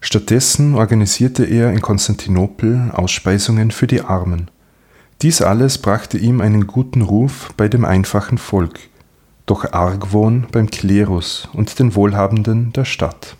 Stattdessen 0.00 0.74
organisierte 0.74 1.44
er 1.44 1.72
in 1.72 1.80
Konstantinopel 1.80 2.90
Ausspeisungen 2.92 3.70
für 3.70 3.86
die 3.86 4.02
Armen. 4.02 4.50
Dies 5.22 5.42
alles 5.42 5.78
brachte 5.78 6.18
ihm 6.18 6.40
einen 6.40 6.66
guten 6.66 7.02
Ruf 7.02 7.52
bei 7.56 7.68
dem 7.68 7.84
einfachen 7.84 8.38
Volk, 8.38 8.80
doch 9.46 9.72
Argwohn 9.72 10.46
beim 10.50 10.70
Klerus 10.70 11.48
und 11.52 11.78
den 11.78 11.94
Wohlhabenden 11.94 12.72
der 12.72 12.84
Stadt. 12.84 13.36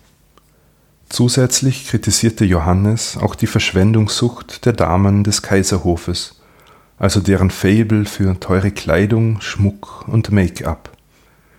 Zusätzlich 1.09 1.87
kritisierte 1.87 2.45
Johannes 2.45 3.17
auch 3.17 3.35
die 3.35 3.47
Verschwendungssucht 3.47 4.65
der 4.65 4.73
Damen 4.73 5.23
des 5.23 5.41
Kaiserhofes, 5.41 6.41
also 7.03 7.19
deren 7.19 7.49
Fable 7.49 8.05
für 8.05 8.39
teure 8.39 8.71
Kleidung, 8.71 9.41
Schmuck 9.41 10.07
und 10.07 10.31
Make-up. 10.31 10.89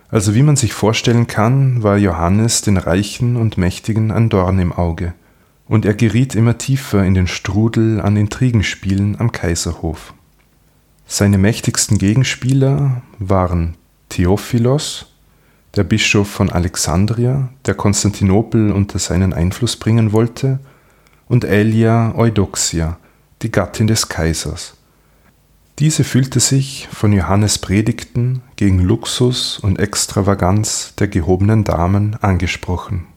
Also 0.09 0.33
wie 0.33 0.41
man 0.41 0.55
sich 0.55 0.73
vorstellen 0.73 1.27
kann, 1.27 1.83
war 1.83 1.97
Johannes 1.97 2.63
den 2.63 2.77
Reichen 2.77 3.35
und 3.35 3.55
Mächtigen 3.55 4.09
ein 4.09 4.29
Dorn 4.29 4.57
im 4.57 4.73
Auge, 4.73 5.13
und 5.67 5.85
er 5.85 5.93
geriet 5.93 6.33
immer 6.33 6.57
tiefer 6.57 7.03
in 7.03 7.13
den 7.13 7.27
Strudel 7.27 8.01
an 8.01 8.17
Intrigenspielen 8.17 9.19
am 9.19 9.31
Kaiserhof. 9.31 10.15
Seine 11.05 11.37
mächtigsten 11.37 11.99
Gegenspieler 11.99 13.03
waren 13.19 13.75
Theophilos, 14.09 15.13
der 15.75 15.83
Bischof 15.83 16.27
von 16.27 16.49
Alexandria, 16.49 17.49
der 17.67 17.75
Konstantinopel 17.75 18.71
unter 18.71 18.97
seinen 18.97 19.31
Einfluss 19.31 19.75
bringen 19.75 20.11
wollte, 20.11 20.57
und 21.27 21.45
Aelia 21.45 22.15
Eudoxia, 22.15 22.97
die 23.43 23.51
Gattin 23.51 23.85
des 23.85 24.09
Kaisers. 24.09 24.75
Diese 25.79 26.05
fühlte 26.05 26.39
sich 26.39 26.87
von 26.89 27.11
Johannes 27.11 27.57
Predigten 27.57 28.41
gegen 28.55 28.79
Luxus 28.79 29.59
und 29.59 29.77
Extravaganz 29.77 30.95
der 30.95 31.09
gehobenen 31.09 31.65
Damen 31.65 32.15
angesprochen. 32.21 33.07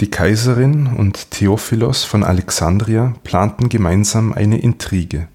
Die 0.00 0.08
Kaiserin 0.08 0.86
und 0.86 1.32
Theophilos 1.32 2.04
von 2.04 2.22
Alexandria 2.22 3.14
planten 3.24 3.68
gemeinsam 3.68 4.32
eine 4.32 4.60
Intrige. 4.60 5.26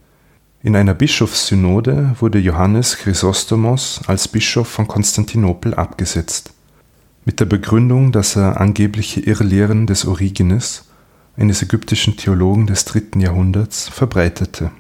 In 0.62 0.78
einer 0.78 0.94
Bischofssynode 0.94 2.16
wurde 2.22 2.40
Johannes 2.40 2.96
Chrysostomos 3.00 4.00
als 4.08 4.30
Bischof 4.30 4.70
von 4.70 4.88
Konstantinopel 4.88 5.74
abgesetzt, 5.74 6.54
mit 7.26 7.42
der 7.42 7.46
Begründung, 7.46 8.14
dass 8.14 8.38
er 8.38 8.62
angebliche 8.62 9.20
Irrlehren 9.20 9.88
des 9.88 10.06
Origenes, 10.06 10.86
eines 11.36 11.62
ägyptischen 11.62 12.16
Theologen 12.16 12.66
des 12.66 12.86
dritten 12.86 13.20
Jahrhunderts, 13.20 13.90
verbreitete 13.90 14.72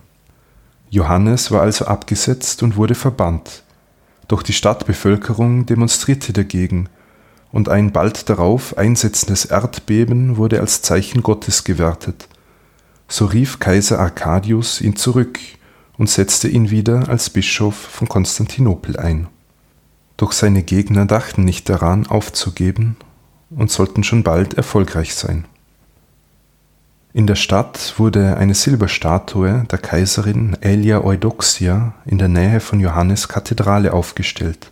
Johannes 0.93 1.49
war 1.49 1.63
also 1.63 1.85
abgesetzt 1.85 2.61
und 2.61 2.75
wurde 2.75 2.93
verbannt. 2.93 3.63
Doch 4.27 4.43
die 4.43 4.53
Stadtbevölkerung 4.53 5.65
demonstrierte 5.65 6.33
dagegen, 6.33 6.87
und 7.51 7.67
ein 7.67 7.91
bald 7.91 8.29
darauf 8.29 8.77
einsetzendes 8.77 9.45
Erdbeben 9.45 10.37
wurde 10.37 10.59
als 10.59 10.83
Zeichen 10.83 11.23
Gottes 11.23 11.63
gewertet. 11.63 12.27
So 13.07 13.25
rief 13.25 13.57
Kaiser 13.57 13.99
Arcadius 13.99 14.81
ihn 14.81 14.95
zurück 14.95 15.39
und 15.97 16.11
setzte 16.11 16.47
ihn 16.47 16.69
wieder 16.69 17.09
als 17.09 17.31
Bischof 17.31 17.75
von 17.75 18.07
Konstantinopel 18.07 18.97
ein. 18.97 19.29
Doch 20.15 20.31
seine 20.31 20.61
Gegner 20.61 21.07
dachten 21.07 21.43
nicht 21.43 21.69
daran, 21.69 22.05
aufzugeben 22.05 22.97
und 23.49 23.71
sollten 23.71 24.03
schon 24.03 24.21
bald 24.21 24.53
erfolgreich 24.53 25.15
sein. 25.15 25.45
In 27.15 27.27
der 27.27 27.35
Stadt 27.35 27.93
wurde 27.99 28.37
eine 28.37 28.55
Silberstatue 28.55 29.67
der 29.69 29.77
Kaiserin 29.77 30.57
Aelia 30.63 31.03
Eudoxia 31.03 31.93
in 32.05 32.17
der 32.17 32.27
Nähe 32.27 32.59
von 32.59 32.79
Johannes 32.79 33.27
Kathedrale 33.27 33.93
aufgestellt. 33.93 34.71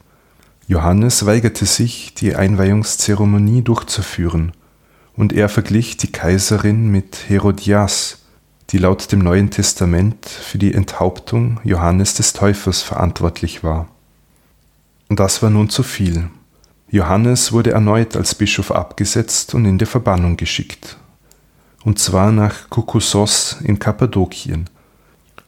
Johannes 0.66 1.28
weigerte 1.28 1.68
sich, 1.68 2.16
die 2.16 2.36
Einweihungszeremonie 2.36 3.62
durchzuführen, 3.62 4.54
und 5.16 5.34
er 5.34 5.50
verglich 5.50 5.98
die 5.98 6.12
Kaiserin 6.12 6.88
mit 6.88 7.30
Herodias, 7.30 8.24
die 8.72 8.80
laut 8.80 9.12
dem 9.12 9.20
Neuen 9.20 9.52
Testament 9.52 10.26
für 10.26 10.58
die 10.58 10.74
Enthauptung 10.74 11.60
Johannes 11.64 12.16
des 12.16 12.34
Täufers 12.34 12.82
verantwortlich 12.82 13.64
war. 13.64 13.88
Das 15.10 15.44
war 15.44 15.52
nun 15.52 15.70
zu 15.70 15.84
viel. 15.84 16.30
Johannes 16.90 17.52
wurde 17.52 17.70
erneut 17.72 18.16
als 18.16 18.34
Bischof 18.34 18.72
abgesetzt 18.72 19.54
und 19.54 19.66
in 19.66 19.78
die 19.78 19.86
Verbannung 19.86 20.38
geschickt 20.38 20.98
und 21.84 22.00
zwar 22.00 22.32
nach 22.32 22.70
Kukusos 22.70 23.58
in 23.64 23.80
Kappadokien. 23.80 24.70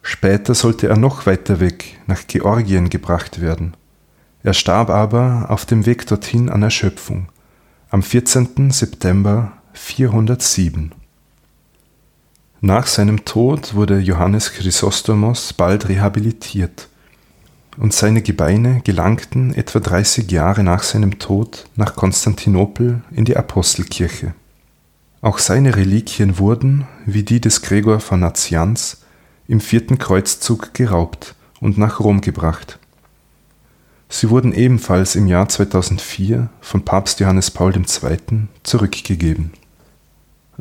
Später 0.01 0.53
sollte 0.53 0.87
er 0.87 0.97
noch 0.97 1.25
weiter 1.25 1.59
weg, 1.59 1.99
nach 2.07 2.27
Georgien 2.27 2.89
gebracht 2.89 3.41
werden. 3.41 3.75
Er 4.43 4.53
starb 4.53 4.89
aber 4.89 5.45
auf 5.49 5.65
dem 5.65 5.85
Weg 5.85 6.05
dorthin 6.07 6.49
an 6.49 6.63
Erschöpfung 6.63 7.27
am 7.89 8.01
14. 8.01 8.71
September 8.71 9.53
407. 9.73 10.93
Nach 12.59 12.87
seinem 12.87 13.23
Tod 13.23 13.75
wurde 13.75 13.99
Johannes 13.99 14.51
Chrysostomos 14.51 15.53
bald 15.53 15.87
rehabilitiert 15.89 16.89
und 17.77 17.93
seine 17.93 18.21
Gebeine 18.21 18.81
gelangten 18.83 19.53
etwa 19.53 19.79
30 19.79 20.31
Jahre 20.31 20.63
nach 20.63 20.81
seinem 20.81 21.19
Tod 21.19 21.65
nach 21.75 21.95
Konstantinopel 21.95 23.01
in 23.11 23.25
die 23.25 23.37
Apostelkirche. 23.37 24.33
Auch 25.23 25.37
seine 25.37 25.77
Reliquien 25.77 26.37
wurden, 26.37 26.85
wie 27.05 27.23
die 27.23 27.39
des 27.39 27.61
Gregor 27.61 28.01
von 28.01 28.19
Nazianz, 28.19 29.03
im 29.47 29.61
vierten 29.61 29.97
Kreuzzug 29.97 30.73
geraubt 30.73 31.35
und 31.61 31.77
nach 31.77 32.01
Rom 32.01 32.19
gebracht. 32.19 32.77
Sie 34.09 34.29
wurden 34.29 34.53
ebenfalls 34.53 35.15
im 35.15 35.27
Jahr 35.27 35.47
2004 35.47 36.49
von 36.59 36.83
Papst 36.83 37.21
Johannes 37.21 37.51
Paul 37.51 37.73
II. 37.73 38.49
zurückgegeben. 38.63 39.53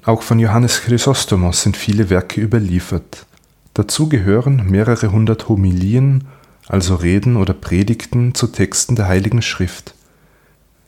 Auch 0.04 0.22
von 0.22 0.38
Johannes 0.38 0.82
Chrysostomos 0.82 1.62
sind 1.62 1.76
viele 1.76 2.08
Werke 2.08 2.40
überliefert. 2.40 3.26
Dazu 3.74 4.08
gehören 4.08 4.70
mehrere 4.70 5.10
hundert 5.10 5.48
Homilien, 5.48 6.28
also 6.68 6.94
Reden 6.94 7.36
oder 7.36 7.52
Predigten 7.52 8.32
zu 8.36 8.46
Texten 8.46 8.94
der 8.94 9.08
Heiligen 9.08 9.42
Schrift. 9.42 9.96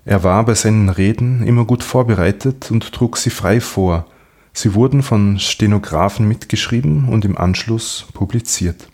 Er 0.05 0.23
war 0.23 0.45
bei 0.45 0.55
seinen 0.55 0.91
Reden 0.91 1.47
immer 1.47 1.65
gut 1.65 1.83
vorbereitet 1.83 2.71
und 2.71 2.93
trug 2.93 3.17
sie 3.17 3.31
frei 3.31 3.61
vor. 3.61 4.07
Sie 4.53 4.75
wurden 4.75 5.03
von 5.03 5.39
Stenografen 5.39 6.29
mitgeschrieben 6.29 7.09
und 7.09 7.25
im 7.25 7.37
Anschluss 7.37 8.07
publiziert. 8.13 8.89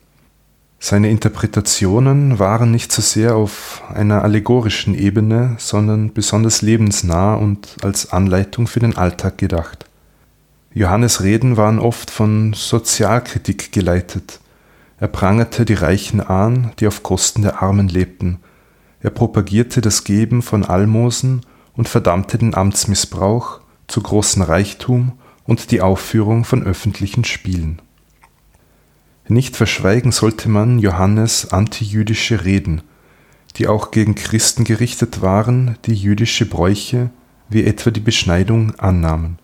Seine 0.79 1.11
Interpretationen 1.11 2.39
waren 2.39 2.71
nicht 2.71 2.91
so 2.91 3.03
sehr 3.03 3.37
auf 3.37 3.83
einer 3.93 4.23
allegorischen 4.23 4.95
Ebene, 4.95 5.57
sondern 5.59 6.15
besonders 6.15 6.63
lebensnah 6.63 7.35
und 7.35 7.77
als 7.83 8.13
Anleitung 8.13 8.67
für 8.67 8.81
den 8.81 8.97
Alltag 8.97 9.37
gedacht. 9.37 9.85
Johannes 10.73 11.23
Reden 11.23 11.59
waren 11.59 11.79
oft 11.79 12.11
von 12.11 12.55
Sozialkritik 12.55 13.73
geleitet. 13.73 14.41
Er 14.99 15.09
prangerte 15.09 15.67
die 15.67 15.75
Reichen 15.75 16.21
an, 16.21 16.73
die 16.79 16.87
auf 16.87 17.03
Kosten 17.03 17.43
der 17.43 17.61
Armen 17.61 17.89
lebten. 17.89 18.39
Er 19.01 19.11
propagierte 19.11 19.81
das 19.81 20.05
Geben 20.05 20.43
von 20.43 20.65
Almosen 20.65 21.43
und 21.75 21.89
verdammte 21.89 22.39
den 22.39 22.55
Amtsmissbrauch 22.55 23.61
zu 23.87 24.03
großen 24.03 24.43
Reichtum 24.43 25.13
und 25.45 25.71
die 25.71 25.81
Aufführung 25.81 26.45
von 26.45 26.63
öffentlichen 26.63 27.25
Spielen. 27.25 27.81
Nicht 29.29 29.57
verschweigen 29.57 30.13
sollte 30.13 30.49
man 30.49 30.79
Johannes 30.79 31.53
antijüdische 31.53 32.45
Reden, 32.45 32.83
die 33.57 33.69
auch 33.69 33.91
gegen 33.91 34.15
Christen 34.15 34.65
gerichtet 34.65 35.23
waren, 35.23 35.79
die 35.87 35.95
jüdische 35.95 36.47
Bräuche 36.47 37.11
wie 37.49 37.65
etwa 37.65 37.91
die 37.91 38.01
Beschneidung 38.01 38.75
annahmen. 38.79 39.39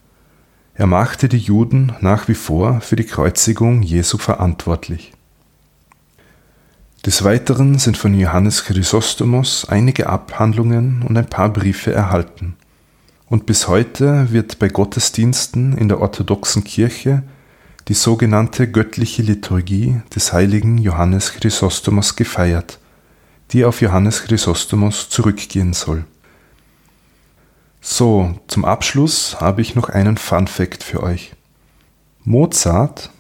Er 0.75 0.87
machte 0.87 1.29
die 1.29 1.39
Juden 1.39 1.93
nach 2.01 2.29
wie 2.29 2.35
vor 2.35 2.81
für 2.81 2.97
die 2.97 3.05
Kreuzigung 3.05 3.83
Jesu 3.83 4.19
verantwortlich. 4.19 5.13
Des 7.07 7.23
Weiteren 7.23 7.79
sind 7.79 7.97
von 7.97 8.19
Johannes 8.19 8.65
Chrysostomos 8.65 9.65
einige 9.69 10.09
Abhandlungen 10.09 11.05
und 11.05 11.17
ein 11.17 11.31
paar 11.31 11.51
Briefe 11.51 11.93
erhalten. 11.93 12.57
Und 13.29 13.47
bis 13.47 13.69
heute 13.69 14.33
wird 14.33 14.59
bei 14.59 14.67
Gottesdiensten 14.67 15.79
in 15.79 15.89
der 15.89 16.01
orthodoxen 16.01 16.65
Kirche 16.65 17.23
die 17.87 17.95
sogenannte 17.95 18.69
göttliche 18.69 19.23
Liturgie 19.23 20.01
des 20.17 20.33
heiligen 20.33 20.79
Johannes 20.79 21.33
Chrysostomos 21.33 22.17
gefeiert, 22.17 22.81
die 23.53 23.65
auf 23.65 23.83
Johannes 23.83 24.25
Chrysostomos 24.25 25.09
zurückgehen 25.09 25.75
soll. 25.75 26.07
So, 27.81 28.37
zum 28.49 28.65
Abschluss 28.65 29.41
habe 29.41 29.63
ich 29.63 29.77
noch 29.77 29.91
einen 29.91 30.17
Fun 30.17 30.49
Fact 30.49 30.83
für 30.83 31.05
euch. 31.05 31.35
Mozart, 32.25 33.11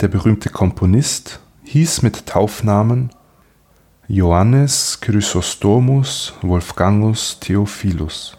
der 0.00 0.08
berühmte 0.08 0.48
Komponist, 0.48 1.40
hieß 1.64 2.00
mit 2.00 2.24
Taufnamen 2.24 3.10
Johannes 4.06 4.98
Chrysostomus 5.00 6.34
Wolfgangus 6.42 7.38
Theophilus. 7.40 8.36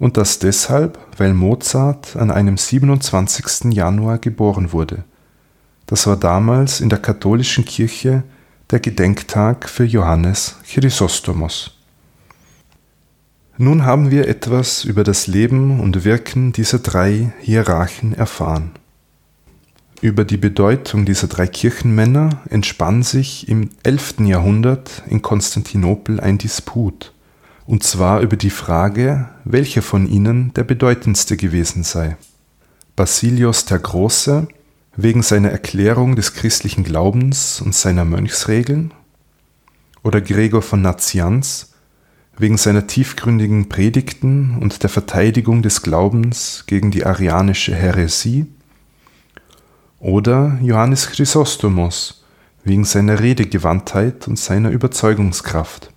Und 0.00 0.16
das 0.16 0.40
deshalb, 0.40 0.98
weil 1.16 1.34
Mozart 1.34 2.16
an 2.16 2.32
einem 2.32 2.56
27. 2.56 3.72
Januar 3.72 4.18
geboren 4.18 4.72
wurde. 4.72 5.04
Das 5.86 6.08
war 6.08 6.16
damals 6.16 6.80
in 6.80 6.88
der 6.88 6.98
katholischen 6.98 7.64
Kirche 7.64 8.24
der 8.70 8.80
Gedenktag 8.80 9.68
für 9.68 9.84
Johannes 9.84 10.56
Chrysostomos. 10.66 11.76
Nun 13.56 13.84
haben 13.84 14.10
wir 14.10 14.26
etwas 14.26 14.82
über 14.82 15.04
das 15.04 15.28
Leben 15.28 15.78
und 15.78 16.04
Wirken 16.04 16.52
dieser 16.52 16.80
drei 16.80 17.32
Hierarchen 17.40 18.14
erfahren. 18.14 18.72
Über 20.02 20.24
die 20.24 20.38
Bedeutung 20.38 21.04
dieser 21.04 21.28
drei 21.28 21.46
Kirchenmänner 21.46 22.40
entspann 22.48 23.02
sich 23.02 23.48
im 23.48 23.68
11. 23.82 24.20
Jahrhundert 24.20 25.02
in 25.06 25.20
Konstantinopel 25.20 26.20
ein 26.20 26.38
Disput, 26.38 27.12
und 27.66 27.82
zwar 27.82 28.20
über 28.20 28.38
die 28.38 28.48
Frage, 28.48 29.28
welcher 29.44 29.82
von 29.82 30.08
ihnen 30.08 30.54
der 30.54 30.64
bedeutendste 30.64 31.36
gewesen 31.36 31.82
sei. 31.82 32.16
Basilios 32.96 33.66
der 33.66 33.78
Große 33.78 34.48
wegen 34.96 35.22
seiner 35.22 35.50
Erklärung 35.50 36.16
des 36.16 36.32
christlichen 36.32 36.82
Glaubens 36.82 37.60
und 37.60 37.74
seiner 37.74 38.06
Mönchsregeln 38.06 38.94
oder 40.02 40.22
Gregor 40.22 40.62
von 40.62 40.80
Nazianz 40.80 41.74
wegen 42.38 42.56
seiner 42.56 42.86
tiefgründigen 42.86 43.68
Predigten 43.68 44.56
und 44.62 44.82
der 44.82 44.88
Verteidigung 44.88 45.60
des 45.60 45.82
Glaubens 45.82 46.64
gegen 46.66 46.90
die 46.90 47.04
arianische 47.04 47.74
Häresie, 47.74 48.46
oder 50.00 50.58
Johannes 50.62 51.10
Chrysostomos 51.10 52.24
wegen 52.64 52.84
seiner 52.84 53.20
Redegewandtheit 53.20 54.26
und 54.26 54.38
seiner 54.38 54.70
Überzeugungskraft. 54.70 55.92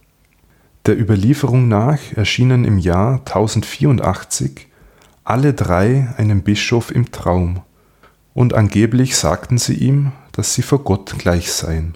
Der 0.85 0.99
Überlieferung 0.99 1.67
nach 1.69 1.99
erschienen 2.15 2.65
im 2.65 2.77
Jahr 2.77 3.19
1084 3.19 4.67
alle 5.23 5.53
drei 5.53 6.13
einem 6.17 6.41
Bischof 6.41 6.91
im 6.91 7.11
Traum, 7.11 7.61
und 8.33 8.53
angeblich 8.53 9.15
sagten 9.15 9.57
sie 9.57 9.75
ihm, 9.75 10.11
dass 10.33 10.53
sie 10.53 10.63
vor 10.63 10.83
Gott 10.83 11.15
gleich 11.17 11.51
seien. 11.53 11.93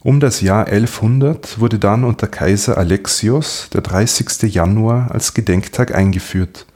Um 0.00 0.18
das 0.18 0.40
Jahr 0.40 0.66
1100 0.66 1.60
wurde 1.60 1.78
dann 1.78 2.04
unter 2.04 2.26
Kaiser 2.26 2.78
Alexios 2.78 3.68
der 3.72 3.82
30. 3.82 4.52
Januar 4.52 5.10
als 5.10 5.34
Gedenktag 5.34 5.94
eingeführt. 5.94 6.66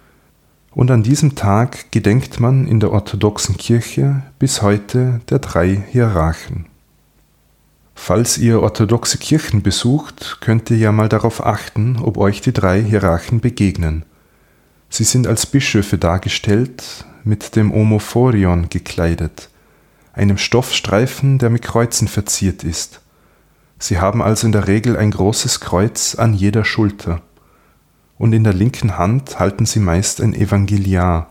Und 0.77 0.91
an 0.91 1.03
diesem 1.03 1.37
Tag 1.37 1.91
gedenkt 1.91 2.39
man 2.39 2.67
in 2.67 2.81
der 2.81 2.93
orthodoxen 2.93 3.57
Kirche 3.57 4.25
bis 4.39 4.61
heute 4.61 5.23
der 5.31 5.39
drei 5.39 5.83
Hierarchen. 5.91 6.67
Falls 7.95 8.37
ihr 8.37 8.61
orthodoxe 8.61 9.17
Kirchen 9.17 9.63
besucht, 9.63 10.37
könnt 10.43 10.71
ihr 10.71 10.77
ja 10.77 10.93
mal 10.93 11.09
darauf 11.09 11.47
achten, 11.47 11.97
ob 11.99 12.19
euch 12.19 12.43
die 12.43 12.53
drei 12.53 12.83
Hierarchen 12.83 13.41
begegnen. 13.41 14.05
Sie 14.91 15.05
sind 15.05 15.27
als 15.27 15.47
Bischöfe 15.47 15.97
dargestellt, 15.97 17.07
mit 17.25 17.57
dem 17.57 17.73
Omophorion 17.73 18.69
gekleidet, 18.69 19.49
einem 20.13 20.37
Stoffstreifen, 20.37 21.39
der 21.39 21.49
mit 21.49 21.63
Kreuzen 21.63 22.07
verziert 22.07 22.65
ist. 22.65 23.01
Sie 23.79 23.99
haben 23.99 24.21
also 24.21 24.47
in 24.47 24.53
der 24.53 24.69
Regel 24.69 24.99
ein 24.99 25.11
großes 25.11 25.61
Kreuz 25.61 26.17
an 26.17 26.35
jeder 26.35 26.67
Schulter. 26.67 27.23
Und 28.19 28.33
in 28.33 28.45
der 28.45 28.55
linken 28.55 28.97
Hand 28.97 29.39
halten 29.39 29.67
sie 29.67 29.81
meist 29.81 30.21
ein 30.21 30.35
Evangeliar, 30.35 31.31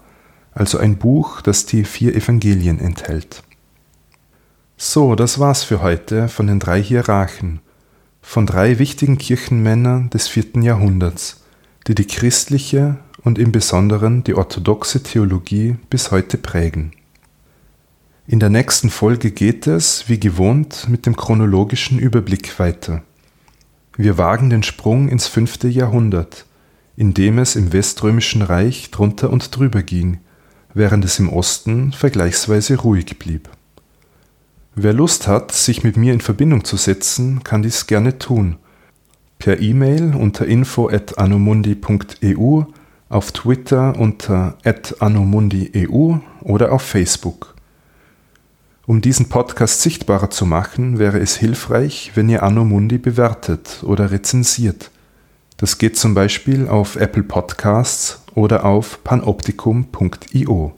also 0.52 0.78
ein 0.78 0.98
Buch, 0.98 1.42
das 1.42 1.66
die 1.66 1.84
vier 1.84 2.16
Evangelien 2.16 2.80
enthält. 2.80 3.44
So, 4.78 5.16
das 5.16 5.40
war's 5.40 5.64
für 5.64 5.82
heute 5.82 6.28
von 6.28 6.48
den 6.48 6.60
drei 6.60 6.82
Hierarchen, 6.82 7.60
von 8.22 8.46
drei 8.46 8.78
wichtigen 8.80 9.18
Kirchenmännern 9.18 10.10
des 10.10 10.28
vierten 10.28 10.62
Jahrhunderts, 10.62 11.44
die 11.88 11.96
die 11.96 12.08
christliche 12.08 12.98
und 13.24 13.40
im 13.40 13.52
Besonderen 13.52 14.24
die 14.24 14.36
orthodoxe 14.36 15.02
Theologie 15.02 15.78
bis 15.90 16.12
heute 16.12 16.38
prägen. 16.38 16.92
In 18.28 18.40
der 18.40 18.50
nächsten 18.50 18.90
Folge 18.90 19.32
geht 19.32 19.68
es, 19.68 20.10
wie 20.10 20.20
gewohnt, 20.20 20.90
mit 20.90 21.06
dem 21.06 21.16
chronologischen 21.16 22.00
Überblick 22.00 22.58
weiter. 22.60 23.04
Wir 23.98 24.18
wagen 24.18 24.50
den 24.50 24.64
Sprung 24.64 25.10
ins 25.10 25.28
fünfte 25.28 25.68
Jahrhundert, 25.68 26.46
in 26.98 27.14
dem 27.14 27.40
es 27.40 27.56
im 27.56 27.72
Weströmischen 27.74 28.42
Reich 28.42 28.92
drunter 28.92 29.30
und 29.30 29.56
drüber 29.56 29.84
ging, 29.84 30.20
während 30.74 31.06
es 31.06 31.20
im 31.20 31.30
Osten 31.30 31.92
vergleichsweise 31.92 32.78
ruhig 32.78 33.20
blieb. 33.20 33.50
Wer 34.76 34.94
Lust 34.94 35.28
hat, 35.28 35.52
sich 35.54 35.84
mit 35.84 35.98
mir 35.98 36.14
in 36.14 36.22
Verbindung 36.22 36.64
zu 36.66 36.78
setzen, 36.78 37.44
kann 37.44 37.64
dies 37.64 37.88
gerne 37.88 38.20
tun. 38.20 38.58
Per 39.40 39.60
E-Mail 39.62 40.14
unter 40.16 40.46
info@anomundi.eu, 40.46 42.64
auf 43.08 43.32
Twitter 43.32 43.96
unter 43.98 44.58
@anomundi.eu 45.00 46.18
oder 46.42 46.72
auf 46.72 46.82
Facebook. 46.82 47.54
Um 48.86 49.02
diesen 49.02 49.30
Podcast 49.30 49.82
sichtbarer 49.82 50.30
zu 50.30 50.46
machen, 50.46 51.00
wäre 51.00 51.20
es 51.20 51.38
hilfreich, 51.38 52.12
wenn 52.16 52.28
ihr 52.30 52.44
Anno 52.44 52.66
Mundi 52.66 52.98
bewertet 52.98 53.84
oder 53.84 54.12
rezensiert. 54.12 54.92
Das 55.58 55.78
geht 55.78 55.98
zum 55.98 56.14
Beispiel 56.14 56.68
auf 56.68 56.98
Apple 56.98 57.24
Podcasts 57.24 58.22
oder 58.34 58.66
auf 58.66 59.04
panoptikum.io. 59.04 60.74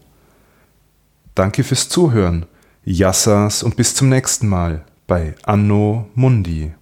Danke 1.34 1.64
fürs 1.64 1.90
Zuhören, 1.90 2.46
Yassas 2.84 3.64
und 3.64 3.76
bis 3.76 3.96
zum 3.96 4.10
nächsten 4.10 4.48
Mal 4.48 4.86
bei 5.08 5.36
Anno 5.44 6.10
Mundi. 6.14 6.74